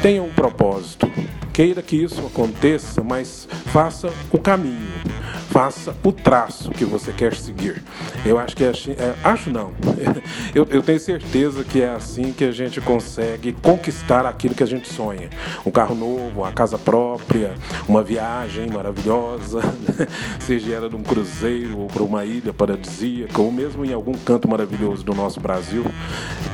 tenha 0.01 0.21
um 0.21 0.31
propósito. 0.31 1.09
Queira 1.53 1.81
que 1.81 1.95
isso 1.95 2.25
aconteça, 2.25 3.03
mas 3.03 3.47
faça 3.65 4.09
o 4.31 4.37
caminho 4.37 5.18
faça 5.49 5.95
o 6.03 6.11
traço 6.11 6.69
que 6.69 6.85
você 6.85 7.11
quer 7.11 7.33
seguir. 7.33 7.83
Eu 8.23 8.37
acho 8.37 8.55
que 8.55 8.63
é, 8.63 8.69
assim, 8.69 8.91
é 8.91 9.15
acho 9.23 9.49
não. 9.49 9.71
Eu, 10.53 10.67
eu, 10.71 10.81
tenho 10.81 10.99
certeza 10.99 11.63
que 11.63 11.81
é 11.81 11.89
assim 11.89 12.33
que 12.33 12.43
a 12.43 12.51
gente 12.51 12.81
consegue 12.81 13.53
conquistar 13.53 14.25
aquilo 14.25 14.55
que 14.55 14.63
a 14.63 14.65
gente 14.65 14.87
sonha. 14.87 15.29
Um 15.65 15.69
carro 15.69 15.93
novo, 15.93 16.41
uma 16.41 16.51
casa 16.51 16.77
própria, 16.77 17.53
uma 17.87 18.01
viagem 18.01 18.67
maravilhosa, 18.69 19.61
seja 20.39 20.73
ela 20.73 20.89
num 20.89 21.03
cruzeiro 21.03 21.77
ou 21.77 21.87
para 21.87 22.01
uma 22.01 22.25
ilha 22.25 22.51
paradisíaca, 22.51 23.39
ou 23.41 23.51
mesmo 23.51 23.85
em 23.85 23.93
algum 23.93 24.13
canto 24.13 24.47
maravilhoso 24.47 25.03
do 25.03 25.13
nosso 25.13 25.39
Brasil. 25.39 25.85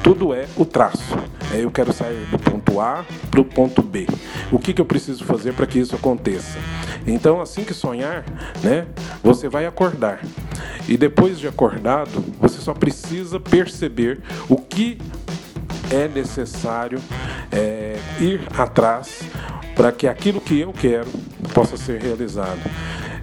Tudo 0.04 0.34
é 0.34 0.46
o 0.58 0.66
traço. 0.66 1.16
É, 1.54 1.64
eu 1.64 1.72
quero 1.72 1.94
sair 1.94 2.26
do 2.30 2.38
ponto 2.38 2.82
A 2.82 3.06
para 3.32 3.40
o 3.40 3.46
ponto 3.46 3.82
B. 3.82 4.08
O 4.52 4.60
que, 4.60 4.74
que 4.74 4.82
eu 4.82 4.86
preciso 4.86 5.24
fazer 5.24 5.54
para 5.54 5.66
que 5.66 5.80
isso 5.80 5.96
aconteça? 5.96 6.58
Então, 7.08 7.40
assim 7.40 7.64
que 7.64 7.74
sonhar, 7.74 8.26
né, 8.64 8.85
você 9.24 9.50
vai 9.50 9.66
acordar. 9.66 10.20
E 10.88 10.98
depois 10.98 11.40
de 11.40 11.48
acordado, 11.48 12.24
você 12.40 12.60
só 12.60 12.74
precisa 12.74 13.40
perceber 13.40 14.22
o 14.48 14.58
que 14.58 14.98
é 15.92 16.08
necessário 16.08 17.00
é, 17.52 17.98
ir 18.20 18.42
atrás 18.58 19.22
para 19.76 19.92
que 19.92 20.08
aquilo 20.08 20.40
que 20.40 20.60
eu 20.60 20.72
quero 20.72 21.08
possa 21.54 21.78
ser 21.78 22.02
realizado. 22.02 22.60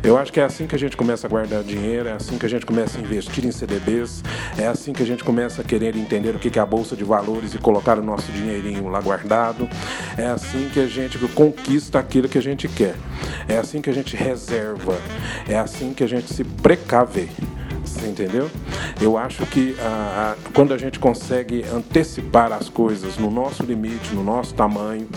Eu 0.05 0.19
acho 0.19 0.33
que 0.33 0.41
é 0.41 0.45
assim 0.45 0.67
que 0.67 0.75
a 0.75 0.79
gente 0.79 0.97
começa 0.97 1.29
a 1.29 1.31
guardar 1.31 1.63
dinheiro, 1.63 2.09
é 2.09 2.13
assim 2.13 2.37
que 2.37 2.45
a 2.45 2.49
gente 2.49 2.67
começa 2.67 2.99
a 2.99 3.01
investir 3.01 3.45
em 3.45 3.53
CDBs, 3.53 4.23
é 4.59 4.67
assim 4.67 4.93
que 4.93 5.03
a 5.03 5.07
gente 5.07 5.23
começa 5.23 5.63
a 5.63 5.65
querer 5.65 5.97
entender 5.97 6.35
o 6.35 6.41
que 6.41 6.59
é 6.59 6.63
a 6.63 6.67
bolsa 6.67 6.97
de 6.97 7.05
valores 7.05 7.55
e 7.55 7.59
colocar 7.59 7.99
o 7.99 8.03
nosso 8.03 8.33
dinheirinho 8.33 8.89
lá 8.89 9.01
guardado. 9.01 9.69
É 10.19 10.27
assim 10.27 10.69
que 10.73 10.81
a 10.81 10.89
gente 10.89 11.19
conquista 11.29 12.01
aquilo 12.01 12.29
que 12.29 12.37
a 12.37 12.43
gente 12.43 12.67
quer. 12.69 12.97
É 13.49 13.59
assim 13.59 13.81
que 13.81 13.91
a 13.91 13.95
gente 13.95 14.17
reserva. 14.17 14.99
É 15.49 15.57
assim 15.57 15.95
que 15.95 16.03
a 16.03 16.09
gente 16.09 16.33
se 16.33 16.43
precave. 16.43 17.31
Entendeu? 18.07 18.51
Eu 19.01 19.17
acho 19.17 19.45
que 19.47 19.75
ah, 19.81 20.35
quando 20.55 20.73
a 20.73 20.79
gente 20.79 20.99
consegue 20.99 21.65
antecipar 21.73 22.53
as 22.53 22.69
coisas 22.69 23.17
no 23.17 23.31
nosso 23.31 23.63
limite, 23.63 24.15
no 24.15 24.23
nosso 24.23 24.55
tamanho, 24.55 25.09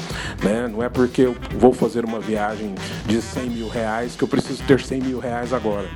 né? 0.43 0.67
não 0.67 0.83
é 0.83 0.89
porque 0.89 1.23
eu 1.23 1.35
vou 1.57 1.73
fazer 1.73 2.05
uma 2.05 2.19
viagem 2.19 2.73
de 3.05 3.21
100 3.21 3.49
mil 3.49 3.67
reais 3.67 4.15
que 4.15 4.23
eu 4.23 4.27
preciso 4.27 4.63
ter 4.63 4.79
100 4.79 5.01
mil 5.01 5.19
reais 5.19 5.53
agora. 5.53 5.87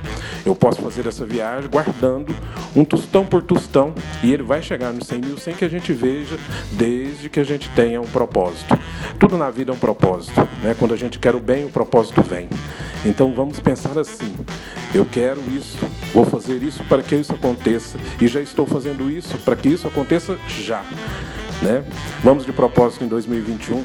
Eu 0.44 0.54
posso 0.54 0.80
fazer 0.80 1.06
essa 1.06 1.24
viagem 1.24 1.68
guardando 1.70 2.34
um 2.74 2.84
tostão 2.84 3.24
por 3.24 3.42
tostão 3.42 3.94
e 4.22 4.32
ele 4.32 4.42
vai 4.42 4.62
chegar 4.62 4.92
nos 4.92 5.06
100 5.08 5.20
mil 5.20 5.38
sem 5.38 5.54
que 5.54 5.64
a 5.64 5.68
gente 5.68 5.92
veja, 5.92 6.38
desde 6.72 7.28
que 7.28 7.40
a 7.40 7.44
gente 7.44 7.68
tenha 7.70 8.00
um 8.00 8.06
propósito. 8.06 8.78
Tudo 9.18 9.36
na 9.36 9.50
vida 9.50 9.72
é 9.72 9.74
um 9.74 9.78
propósito. 9.78 10.40
Né? 10.62 10.74
Quando 10.78 10.94
a 10.94 10.96
gente 10.96 11.18
quer 11.18 11.34
o 11.34 11.40
bem, 11.40 11.64
o 11.64 11.70
propósito 11.70 12.22
vem. 12.22 12.48
Então 13.04 13.32
vamos 13.32 13.58
pensar 13.60 13.98
assim: 13.98 14.34
eu 14.94 15.06
quero 15.06 15.40
isso, 15.50 15.78
vou 16.12 16.24
fazer 16.24 16.62
isso 16.62 16.82
para 16.84 17.02
que 17.02 17.14
isso 17.14 17.32
aconteça 17.32 17.98
e 18.20 18.26
já 18.26 18.40
estou 18.40 18.66
fazendo 18.66 19.10
isso 19.10 19.36
para 19.38 19.54
que 19.54 19.68
isso 19.68 19.86
aconteça 19.86 20.36
já. 20.48 20.82
Né? 21.62 21.84
Vamos 22.24 22.44
de 22.44 22.52
propósito 22.52 23.04
em 23.04 23.08
2021. 23.08 23.84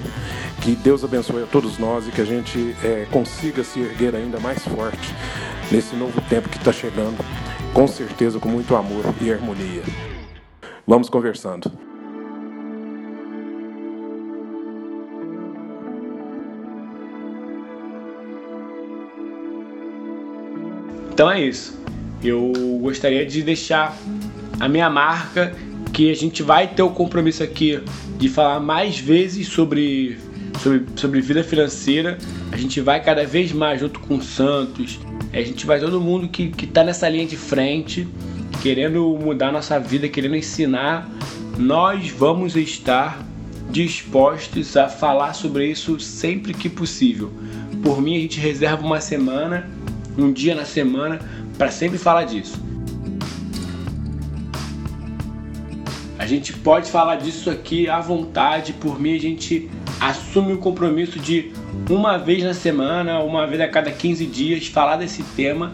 Que 0.62 0.76
Deus 0.76 1.04
abençoe 1.04 1.44
a 1.44 1.46
todos 1.46 1.78
nós 1.78 2.08
e 2.08 2.12
que 2.12 2.22
a 2.22 2.26
gente 2.26 2.76
é, 2.84 3.06
consiga 3.12 3.64
se 3.64 3.80
erguer 3.80 4.16
ainda 4.16 4.40
mais 4.40 4.64
forte 4.64 5.14
nesse 5.72 5.96
novo 5.96 6.20
tempo 6.22 6.50
que 6.50 6.58
está 6.58 6.72
chegando, 6.72 7.24
com 7.74 7.88
certeza 7.88 8.40
com 8.40 8.50
muito 8.50 8.76
amor 8.76 9.04
e 9.22 9.32
harmonia. 9.32 9.84
Vamos 10.88 11.10
conversando. 11.10 11.85
Então 21.16 21.32
é 21.32 21.42
isso. 21.42 21.80
Eu 22.22 22.52
gostaria 22.82 23.26
de 23.26 23.42
deixar 23.42 23.98
a 24.60 24.68
minha 24.68 24.90
marca 24.90 25.56
que 25.94 26.12
a 26.12 26.14
gente 26.14 26.44
vai 26.44 26.68
ter 26.68 26.82
o 26.82 26.90
compromisso 26.90 27.42
aqui 27.42 27.82
de 28.18 28.28
falar 28.28 28.60
mais 28.60 29.00
vezes 29.00 29.48
sobre 29.48 30.18
sobre, 30.62 30.84
sobre 30.94 31.22
vida 31.22 31.42
financeira. 31.42 32.18
A 32.52 32.58
gente 32.58 32.82
vai 32.82 33.02
cada 33.02 33.26
vez 33.26 33.54
mais 33.54 33.80
junto 33.80 34.02
com 34.02 34.16
o 34.18 34.22
Santos. 34.22 35.00
A 35.32 35.42
gente 35.42 35.66
vai 35.66 35.80
todo 35.80 36.02
mundo 36.02 36.28
que, 36.28 36.50
que 36.50 36.68
tá 36.68 36.84
nessa 36.84 37.08
linha 37.08 37.26
de 37.26 37.38
frente, 37.38 38.06
querendo 38.62 39.18
mudar 39.18 39.54
nossa 39.54 39.80
vida, 39.80 40.10
querendo 40.10 40.36
ensinar. 40.36 41.10
Nós 41.58 42.10
vamos 42.10 42.58
estar 42.58 43.26
dispostos 43.70 44.76
a 44.76 44.90
falar 44.90 45.34
sobre 45.34 45.66
isso 45.72 45.98
sempre 45.98 46.54
que 46.54 46.68
possível. 46.68 47.32
Por 47.82 48.02
mim, 48.02 48.18
a 48.18 48.20
gente 48.20 48.38
reserva 48.38 48.86
uma 48.86 49.00
semana, 49.00 49.70
um 50.18 50.32
dia 50.32 50.56
na 50.56 50.66
semana, 50.66 51.20
para 51.58 51.72
sempre 51.72 51.98
falar 51.98 52.24
disso. 52.24 52.60
A 56.18 56.26
gente 56.26 56.54
pode 56.54 56.90
falar 56.90 57.18
disso 57.18 57.50
aqui 57.50 57.88
à 57.88 58.00
vontade. 58.00 58.74
Por 58.74 59.00
mim, 59.00 59.16
a 59.16 59.20
gente 59.20 59.70
assume 60.00 60.54
o 60.54 60.58
compromisso 60.58 61.20
de 61.20 61.52
uma 61.90 62.18
vez 62.18 62.44
na 62.44 62.54
semana, 62.54 63.20
uma 63.20 63.46
vez 63.46 63.62
a 63.62 63.68
cada 63.68 63.92
15 63.92 64.26
dias, 64.26 64.68
falar 64.68 64.98
desse 64.98 65.22
tema 65.36 65.72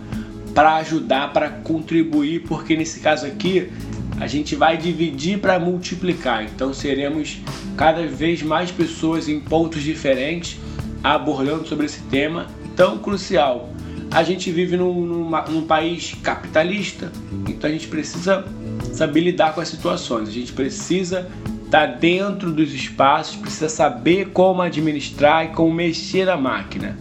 para 0.54 0.76
ajudar, 0.76 1.32
para 1.32 1.50
contribuir, 1.50 2.42
porque 2.42 2.76
nesse 2.76 3.00
caso 3.00 3.26
aqui 3.26 3.72
a 4.20 4.28
gente 4.28 4.56
vai 4.56 4.78
dividir 4.78 5.40
para 5.40 5.58
multiplicar. 5.58 6.44
Então 6.44 6.74
seremos 6.74 7.40
cada 7.78 8.06
vez 8.06 8.44
mais 8.44 8.72
pessoas 8.72 9.30
em 9.30 9.40
pontos 9.40 9.82
diferentes 9.82 10.60
abordando 11.04 11.68
sobre 11.68 11.86
esse 11.86 12.02
tema 12.04 12.48
tão 12.76 12.98
crucial. 12.98 13.70
A 14.12 14.24
gente 14.24 14.52
vive 14.52 14.76
num, 14.76 15.30
num 15.50 15.62
país 15.66 16.14
capitalista, 16.22 17.12
então 17.48 17.70
a 17.70 17.74
gente 17.74 17.88
precisa 17.88 18.46
saber 18.92 19.22
lidar 19.22 19.56
com 19.56 19.62
as 19.62 19.70
situações. 19.70 20.28
A 20.28 20.32
gente 20.32 20.52
precisa 20.52 21.30
estar 21.66 21.88
tá 21.88 21.94
dentro 21.94 22.52
dos 22.52 22.74
espaços, 22.74 23.38
precisa 23.38 23.70
saber 23.70 24.32
como 24.32 24.62
administrar 24.62 25.46
e 25.46 25.48
como 25.50 25.74
mexer 25.74 26.26
na 26.26 26.36
máquina. 26.36 26.98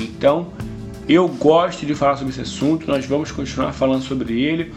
Então, 0.00 0.52
eu 1.08 1.28
gosto 1.28 1.86
de 1.86 1.94
falar 1.94 2.16
sobre 2.16 2.32
esse 2.32 2.40
assunto, 2.40 2.88
nós 2.88 3.06
vamos 3.06 3.30
continuar 3.30 3.72
falando 3.72 4.02
sobre 4.02 4.42
ele. 4.42 4.74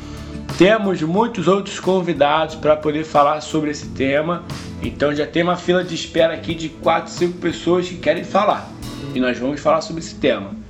Temos 0.59 1.01
muitos 1.01 1.47
outros 1.47 1.79
convidados 1.79 2.55
para 2.55 2.77
poder 2.77 3.03
falar 3.03 3.41
sobre 3.41 3.71
esse 3.71 3.87
tema. 3.87 4.43
Então 4.83 5.15
já 5.15 5.25
tem 5.25 5.41
uma 5.41 5.57
fila 5.57 5.83
de 5.83 5.95
espera 5.95 6.33
aqui 6.35 6.53
de 6.53 6.69
4, 6.69 7.11
5 7.11 7.37
pessoas 7.39 7.89
que 7.89 7.95
querem 7.95 8.23
falar. 8.23 8.69
E 9.15 9.19
nós 9.19 9.39
vamos 9.39 9.59
falar 9.59 9.81
sobre 9.81 10.01
esse 10.01 10.15
tema. 10.15 10.60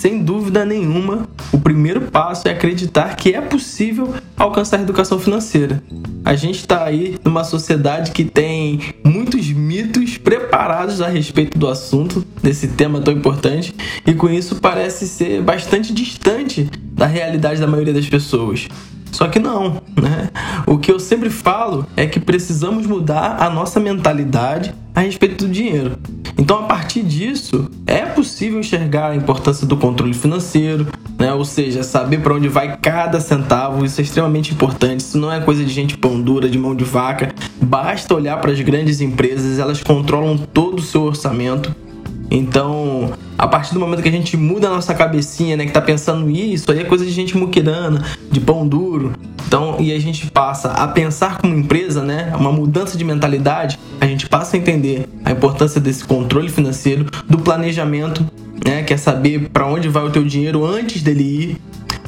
Sem 0.00 0.22
dúvida 0.22 0.64
nenhuma, 0.64 1.28
o 1.52 1.60
primeiro 1.60 2.00
passo 2.00 2.48
é 2.48 2.52
acreditar 2.52 3.14
que 3.16 3.34
é 3.34 3.40
possível 3.42 4.14
alcançar 4.34 4.78
a 4.78 4.82
educação 4.82 5.18
financeira. 5.18 5.82
A 6.24 6.34
gente 6.34 6.60
está 6.60 6.84
aí 6.84 7.18
numa 7.22 7.44
sociedade 7.44 8.10
que 8.10 8.24
tem 8.24 8.80
muitos 9.04 9.50
mitos 9.50 10.16
preparados 10.16 11.02
a 11.02 11.08
respeito 11.08 11.58
do 11.58 11.68
assunto, 11.68 12.24
desse 12.42 12.68
tema 12.68 13.02
tão 13.02 13.12
importante, 13.12 13.74
e 14.06 14.14
com 14.14 14.30
isso 14.30 14.56
parece 14.56 15.06
ser 15.06 15.42
bastante 15.42 15.92
distante 15.92 16.70
da 17.00 17.06
realidade 17.06 17.58
da 17.58 17.66
maioria 17.66 17.94
das 17.94 18.06
pessoas. 18.06 18.68
Só 19.10 19.26
que 19.26 19.38
não, 19.38 19.80
né? 19.98 20.28
O 20.66 20.76
que 20.76 20.92
eu 20.92 21.00
sempre 21.00 21.30
falo 21.30 21.86
é 21.96 22.06
que 22.06 22.20
precisamos 22.20 22.86
mudar 22.86 23.38
a 23.40 23.48
nossa 23.48 23.80
mentalidade 23.80 24.74
a 24.94 25.00
respeito 25.00 25.46
do 25.46 25.50
dinheiro. 25.50 25.96
Então, 26.36 26.58
a 26.58 26.62
partir 26.64 27.02
disso, 27.02 27.70
é 27.86 28.00
possível 28.04 28.60
enxergar 28.60 29.12
a 29.12 29.16
importância 29.16 29.66
do 29.66 29.78
controle 29.78 30.12
financeiro, 30.12 30.88
né? 31.18 31.32
ou 31.32 31.44
seja, 31.44 31.82
saber 31.82 32.20
para 32.20 32.34
onde 32.34 32.48
vai 32.48 32.76
cada 32.76 33.18
centavo. 33.18 33.82
Isso 33.82 33.98
é 34.02 34.04
extremamente 34.04 34.52
importante. 34.52 35.00
Isso 35.00 35.16
não 35.16 35.32
é 35.32 35.40
coisa 35.40 35.64
de 35.64 35.72
gente 35.72 35.96
pão 35.96 36.20
dura, 36.20 36.50
de 36.50 36.58
mão 36.58 36.76
de 36.76 36.84
vaca. 36.84 37.34
Basta 37.62 38.14
olhar 38.14 38.36
para 38.42 38.52
as 38.52 38.60
grandes 38.60 39.00
empresas, 39.00 39.58
elas 39.58 39.82
controlam 39.82 40.36
todo 40.36 40.80
o 40.80 40.82
seu 40.82 41.02
orçamento. 41.04 41.74
Então, 42.30 43.12
a 43.36 43.48
partir 43.48 43.74
do 43.74 43.80
momento 43.80 44.02
que 44.02 44.08
a 44.08 44.12
gente 44.12 44.36
muda 44.36 44.68
a 44.68 44.70
nossa 44.70 44.94
cabecinha, 44.94 45.56
né, 45.56 45.66
que 45.66 45.72
tá 45.72 45.80
pensando 45.80 46.30
isso, 46.30 46.70
aí 46.70 46.78
é 46.78 46.84
coisa 46.84 47.04
de 47.04 47.10
gente 47.10 47.36
muquirana, 47.36 48.04
de 48.30 48.38
pão 48.38 48.66
duro. 48.66 49.12
Então, 49.46 49.76
e 49.80 49.92
a 49.92 49.98
gente 49.98 50.30
passa 50.30 50.68
a 50.70 50.86
pensar 50.86 51.38
como 51.38 51.52
empresa, 51.52 52.04
né, 52.04 52.32
uma 52.38 52.52
mudança 52.52 52.96
de 52.96 53.04
mentalidade, 53.04 53.80
a 54.00 54.06
gente 54.06 54.28
passa 54.28 54.56
a 54.56 54.60
entender 54.60 55.08
a 55.24 55.32
importância 55.32 55.80
desse 55.80 56.04
controle 56.04 56.48
financeiro, 56.48 57.06
do 57.28 57.38
planejamento, 57.38 58.24
né, 58.64 58.84
que 58.84 58.94
é 58.94 58.96
saber 58.96 59.48
para 59.48 59.66
onde 59.66 59.88
vai 59.88 60.04
o 60.04 60.10
teu 60.10 60.22
dinheiro 60.22 60.64
antes 60.64 61.02
dele 61.02 61.22
ir, 61.24 61.56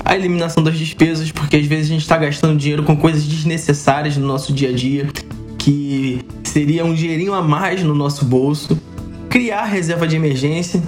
a 0.05 0.15
eliminação 0.15 0.63
das 0.63 0.79
despesas, 0.79 1.33
porque 1.33 1.57
às 1.57 1.67
vezes 1.67 1.87
a 1.87 1.95
gente 1.95 2.03
está 2.03 2.17
gastando 2.17 2.57
dinheiro 2.57 2.85
com 2.85 2.97
coisas 2.97 3.25
desnecessárias 3.25 4.17
no 4.17 4.27
nosso 4.27 4.53
dia 4.53 4.69
a 4.69 4.73
dia, 4.73 5.09
que 5.59 6.21
seria 6.45 6.85
um 6.85 6.95
dinheirinho 6.95 7.35
a 7.35 7.43
mais 7.43 7.83
no 7.83 7.95
nosso 7.95 8.25
bolso 8.25 8.79
criar 9.33 9.65
reserva 9.65 10.07
de 10.07 10.15
emergência, 10.15 10.83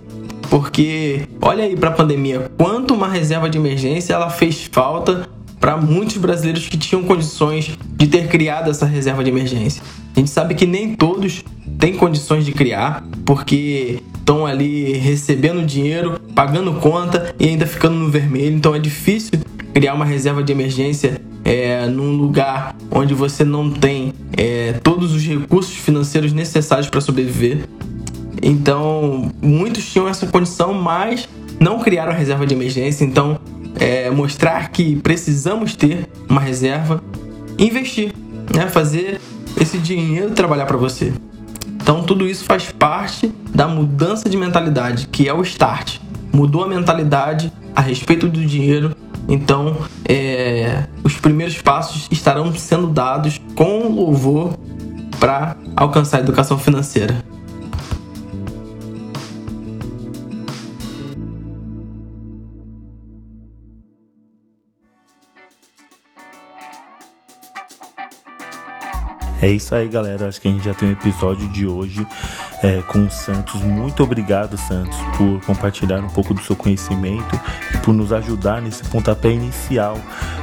porque 0.50 1.26
olha 1.40 1.64
aí 1.64 1.74
para 1.74 1.88
a 1.88 1.92
pandemia, 1.92 2.50
quanto 2.59 2.92
uma 2.92 3.09
reserva 3.09 3.48
de 3.48 3.57
emergência 3.57 4.12
ela 4.12 4.28
fez 4.28 4.68
falta 4.70 5.26
para 5.59 5.78
muitos 5.78 6.18
brasileiros 6.18 6.68
que 6.68 6.76
tinham 6.76 7.02
condições 7.04 7.70
de 7.96 8.07
ter 8.07 8.28
criado 8.28 8.70
essa 8.70 8.85
reserva 8.85 9.24
de 9.24 9.30
emergência. 9.30 9.83
A 10.14 10.18
gente 10.20 10.28
sabe 10.28 10.54
que 10.54 10.66
nem 10.66 10.94
todos 10.94 11.42
têm 11.78 11.96
condições 11.96 12.44
de 12.44 12.52
criar, 12.52 13.02
porque 13.24 14.02
estão 14.18 14.44
ali 14.44 14.92
recebendo 14.92 15.64
dinheiro, 15.64 16.20
pagando 16.35 16.74
conta 16.74 17.35
e 17.40 17.48
ainda 17.48 17.66
ficando 17.66 17.96
no 17.96 18.11
vermelho, 18.11 18.57
então 18.57 18.74
é 18.74 18.78
difícil 18.78 19.40
criar 19.72 19.94
uma 19.94 20.04
reserva 20.04 20.42
de 20.42 20.52
emergência 20.52 21.18
é, 21.46 21.87
num 21.87 22.14
lugar 22.14 22.76
onde 22.90 23.14
você 23.14 23.42
não 23.42 23.70
tem 23.70 24.12
é, 24.37 24.74
todos 24.83 25.14
os 25.14 25.22
recursos 25.22 25.74
financeiros 25.74 26.35
necessários 26.35 26.90
para 26.90 27.00
sobreviver. 27.00 27.66
Então, 28.42 29.33
muitos 29.42 29.90
tinham 29.90 30.09
essa 30.09 30.27
condição, 30.27 30.75
mas 30.75 31.29
não 31.61 31.79
criaram 31.79 32.12
reserva 32.12 32.47
de 32.47 32.55
emergência. 32.55 33.05
Então, 33.05 33.38
é, 33.79 34.11
mostrar 34.11 34.70
que 34.70 34.97
precisamos 34.97 35.75
ter 35.75 36.09
uma 36.29 36.40
reserva, 36.40 37.03
investir, 37.59 38.12
né? 38.55 38.68
fazer 38.68 39.20
esse 39.61 39.79
dinheiro 39.79 40.31
trabalhar 40.31 40.66
para 40.66 40.77
você. 40.77 41.12
Então, 41.75 42.03
tudo 42.03 42.27
isso 42.27 42.44
faz 42.44 42.73
parte 42.73 43.33
da 43.55 43.68
mudança 43.68 44.29
de 44.29 44.37
mentalidade, 44.37 45.07
que 45.09 45.29
é 45.29 45.35
o 45.35 45.42
start. 45.42 45.99
Mudou 46.33 46.64
a 46.64 46.68
mentalidade 46.68 47.53
a 47.77 47.81
respeito 47.81 48.29
do 48.29 48.44
dinheiro. 48.44 48.97
Então, 49.29 49.77
é, 50.09 50.85
os 51.03 51.16
primeiros 51.16 51.61
passos 51.61 52.09
estarão 52.11 52.55
sendo 52.55 52.87
dados 52.87 53.40
com 53.55 53.88
louvor 53.88 54.59
para 55.20 55.57
alcançar 55.77 56.18
a 56.18 56.20
educação 56.20 56.59
financeira. 56.59 57.16
É 69.44 69.50
isso 69.50 69.74
aí, 69.74 69.88
galera. 69.88 70.26
Acho 70.26 70.40
que 70.40 70.48
a 70.48 70.50
gente 70.50 70.64
já 70.64 70.72
tem 70.72 70.88
um 70.88 70.92
episódio 70.92 71.46
de 71.48 71.66
hoje 71.66 72.07
é, 72.62 72.80
com 72.88 73.04
o 73.04 73.11
Santos. 73.11 73.61
Muito 73.61 74.02
obrigado, 74.02 74.57
Santos, 74.57 74.96
por 75.18 75.38
compartilhar 75.44 75.98
um 76.00 76.09
pouco 76.09 76.33
do 76.33 76.40
seu 76.40 76.57
conhecimento 76.57 77.38
e 77.74 77.76
por 77.76 77.92
nos 77.92 78.11
ajudar 78.11 78.62
nesse 78.62 78.83
pontapé 78.85 79.28
inicial 79.28 79.98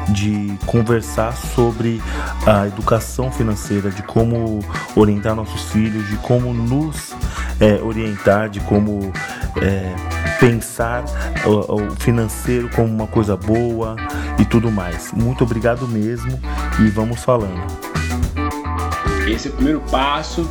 de 0.09 0.55
conversar 0.67 1.35
sobre 1.35 1.99
a 2.45 2.67
educação 2.67 3.31
financeira, 3.31 3.89
de 3.89 4.03
como 4.03 4.59
orientar 4.95 5.33
nossos 5.33 5.71
filhos, 5.71 6.07
de 6.07 6.17
como 6.17 6.53
nos 6.53 7.15
é, 7.59 7.81
orientar, 7.81 8.49
de 8.49 8.59
como 8.59 9.11
é, 9.59 9.95
pensar 10.39 11.05
o, 11.43 11.73
o 11.73 11.95
financeiro 11.95 12.69
como 12.69 12.93
uma 12.93 13.07
coisa 13.07 13.35
boa 13.35 13.95
e 14.37 14.45
tudo 14.45 14.71
mais. 14.71 15.11
Muito 15.11 15.43
obrigado 15.43 15.87
mesmo 15.87 16.39
e 16.79 16.87
vamos 16.91 17.23
falando. 17.23 17.91
Esse 19.31 19.47
é 19.47 19.51
primeiro 19.51 19.79
passo. 19.89 20.41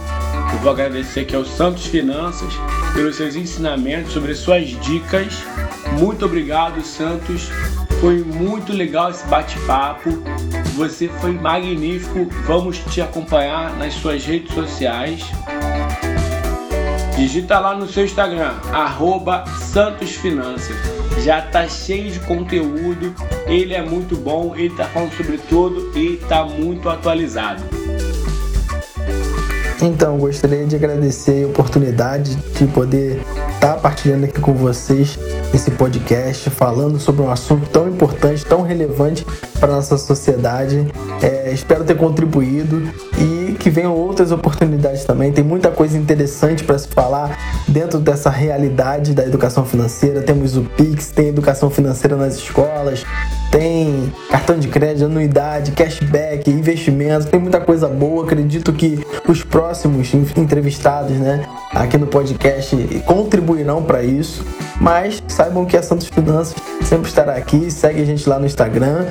Eu 0.55 0.59
vou 0.61 0.73
agradecer 0.73 1.21
aqui 1.21 1.37
ao 1.37 1.45
Santos 1.45 1.85
Finanças 1.85 2.55
pelos 2.95 3.17
seus 3.17 3.37
ensinamentos, 3.37 4.13
sobre 4.15 4.35
suas 4.35 4.69
dicas. 4.69 5.45
Muito 5.99 6.25
obrigado, 6.25 6.83
Santos. 6.83 7.51
Foi 8.01 8.25
muito 8.25 8.73
legal 8.73 9.11
esse 9.11 9.27
bate-papo. 9.27 10.11
Você 10.77 11.09
foi 11.21 11.33
magnífico. 11.33 12.27
Vamos 12.47 12.79
te 12.79 13.03
acompanhar 13.03 13.77
nas 13.77 13.93
suas 13.93 14.25
redes 14.25 14.55
sociais. 14.55 15.27
Digita 17.19 17.59
lá 17.59 17.77
no 17.77 17.87
seu 17.87 18.07
Instagram, 18.07 18.55
arroba 18.73 19.45
Santos 19.59 20.13
Finanças. 20.13 20.75
Já 21.23 21.43
tá 21.43 21.69
cheio 21.69 22.11
de 22.11 22.21
conteúdo, 22.21 23.15
ele 23.47 23.75
é 23.75 23.83
muito 23.83 24.17
bom, 24.17 24.57
ele 24.57 24.75
tá 24.75 24.87
falando 24.87 25.15
sobre 25.15 25.37
tudo 25.37 25.93
e 25.99 26.17
tá 26.17 26.45
muito 26.45 26.89
atualizado. 26.89 27.63
Então, 29.83 30.19
gostaria 30.19 30.67
de 30.67 30.77
agradecer 30.77 31.45
a 31.45 31.49
oportunidade 31.49 32.37
de 32.37 32.67
poder 32.67 33.23
estar 33.55 33.77
partilhando 33.79 34.27
aqui 34.27 34.39
com 34.39 34.53
vocês 34.53 35.19
esse 35.55 35.71
podcast, 35.71 36.51
falando 36.51 37.01
sobre 37.01 37.23
um 37.23 37.31
assunto 37.31 37.69
tão 37.71 37.89
importante, 37.89 38.45
tão 38.45 38.63
relevante 38.63 39.25
para 39.59 39.73
nossa 39.73 39.97
sociedade. 39.97 40.87
É, 41.23 41.51
espero 41.53 41.85
ter 41.85 41.97
contribuído 41.97 42.83
e 43.19 43.53
que 43.55 43.71
venham 43.71 43.95
outras 43.95 44.33
oportunidades 44.33 45.05
também. 45.05 45.33
Tem 45.33 45.45
muita 45.45 45.71
coisa 45.71 45.97
interessante 45.97 46.63
para 46.63 46.79
se 46.79 46.89
falar 46.89 47.39
dentro 47.67 47.99
dessa 47.99 48.29
realidade 48.29 49.15
da 49.15 49.25
educação 49.25 49.65
financeira. 49.65 50.21
Temos 50.21 50.57
o 50.57 50.63
Pix, 50.63 51.09
tem 51.09 51.29
educação 51.29 51.71
financeira 51.71 52.17
nas 52.17 52.37
escolas, 52.37 53.05
tem 53.51 54.13
cartão 54.31 54.59
de 54.59 54.69
crédito, 54.69 55.07
anuidade, 55.07 55.73
cashback, 55.73 56.51
investimento, 56.51 57.27
tem 57.27 57.41
muita 57.41 57.61
coisa 57.61 57.89
boa. 57.89 58.25
Acredito 58.25 58.73
que 58.73 59.05
os 59.29 59.43
próximos 59.43 60.13
entrevistados, 60.37 61.17
né, 61.17 61.47
aqui 61.73 61.99
no 61.99 62.07
podcast 62.07 62.77
contribuirão 63.07 63.83
para 63.83 64.03
isso. 64.03 64.45
Mas 64.81 65.23
saibam 65.29 65.67
que 65.67 65.77
a 65.77 65.83
Santos 65.83 66.07
Finanças 66.07 66.55
sempre 66.83 67.09
estará 67.09 67.35
aqui. 67.35 67.71
Segue 67.71 68.01
a 68.01 68.05
gente 68.05 68.29
lá 68.29 68.39
no 68.39 68.47
Instagram 68.47 69.07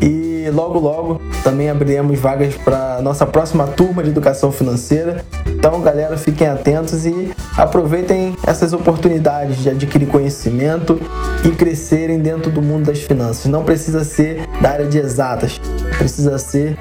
e 0.00 0.48
logo 0.50 0.78
logo 0.78 1.20
também 1.42 1.68
abriremos 1.68 2.18
vagas 2.18 2.54
para 2.56 3.00
nossa 3.02 3.26
próxima 3.26 3.66
turma 3.66 4.02
de 4.02 4.10
educação 4.10 4.50
financeira. 4.50 5.24
Então, 5.60 5.78
galera, 5.82 6.16
fiquem 6.16 6.46
atentos 6.46 7.04
e 7.04 7.32
aproveitem 7.54 8.34
essas 8.46 8.72
oportunidades 8.72 9.58
de 9.58 9.68
adquirir 9.68 10.08
conhecimento 10.08 10.98
e 11.44 11.50
crescerem 11.50 12.18
dentro 12.18 12.50
do 12.50 12.62
mundo 12.62 12.86
das 12.86 13.00
finanças. 13.00 13.44
Não 13.44 13.62
precisa 13.62 14.02
ser 14.02 14.48
da 14.62 14.70
área 14.70 14.86
de 14.86 14.96
exatas, 14.96 15.60
precisa 15.98 16.38
ser 16.38 16.78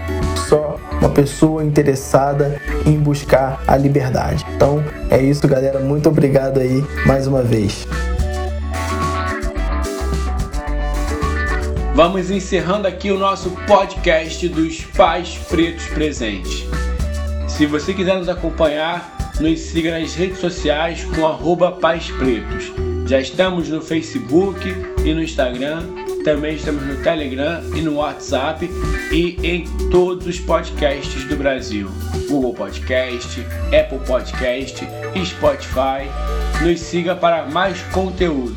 só 0.48 0.78
uma 0.94 1.10
pessoa 1.10 1.62
interessada 1.62 2.58
em 2.86 2.98
buscar 2.98 3.62
a 3.68 3.76
liberdade. 3.76 4.46
Então, 4.56 4.82
é 5.10 5.22
isso, 5.22 5.46
galera. 5.46 5.82
Muito 5.82 6.08
obrigado 6.08 6.62
aí 6.62 6.82
mais 7.06 7.28
uma 7.28 7.44
vez. 7.44 7.86
Vamos 11.94 12.32
encerrando 12.32 12.88
aqui 12.88 13.12
o 13.12 13.20
nosso 13.20 13.50
podcast 13.68 14.48
dos 14.48 14.86
Pais 14.96 15.38
Pretos 15.50 15.86
Presentes. 15.88 16.66
Se 17.60 17.66
você 17.66 17.94
quiser 17.94 18.18
nos 18.18 18.30
acompanhar, 18.30 19.34
nos 19.42 19.60
siga 19.60 20.00
nas 20.00 20.16
redes 20.16 20.40
sociais 20.40 21.04
com 21.04 21.28
arroba 21.28 21.74
Pais 21.74 22.10
Pretos. 22.10 22.72
Já 23.06 23.20
estamos 23.20 23.68
no 23.68 23.82
Facebook 23.82 24.58
e 25.04 25.14
no 25.14 25.22
Instagram, 25.22 25.84
também 26.24 26.56
estamos 26.56 26.82
no 26.82 27.04
Telegram 27.04 27.62
e 27.76 27.82
no 27.82 27.96
WhatsApp 27.96 28.66
e 29.12 29.38
em 29.44 29.66
todos 29.90 30.26
os 30.26 30.40
podcasts 30.40 31.26
do 31.26 31.36
Brasil. 31.36 31.92
Google 32.30 32.54
Podcast, 32.54 33.46
Apple 33.78 34.00
Podcast 34.08 34.88
Spotify. 35.26 36.08
Nos 36.64 36.80
siga 36.80 37.14
para 37.14 37.46
mais 37.46 37.82
conteúdo. 37.92 38.56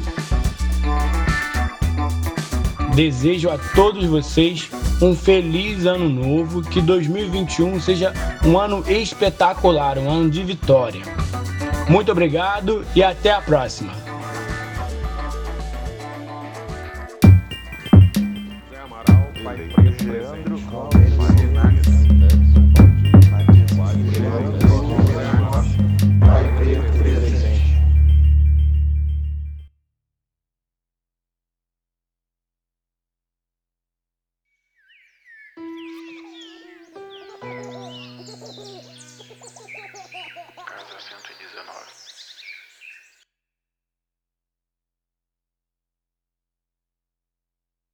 Desejo 2.94 3.50
a 3.50 3.58
todos 3.74 4.04
vocês 4.04 4.70
um 5.02 5.16
feliz 5.16 5.84
ano 5.84 6.08
novo, 6.08 6.62
que 6.62 6.80
2021 6.80 7.80
seja 7.80 8.12
um 8.46 8.56
ano 8.56 8.84
espetacular, 8.88 9.98
um 9.98 10.08
ano 10.08 10.30
de 10.30 10.44
vitória. 10.44 11.02
Muito 11.88 12.12
obrigado 12.12 12.84
e 12.94 13.02
até 13.02 13.32
a 13.32 13.40
próxima. 13.40 14.01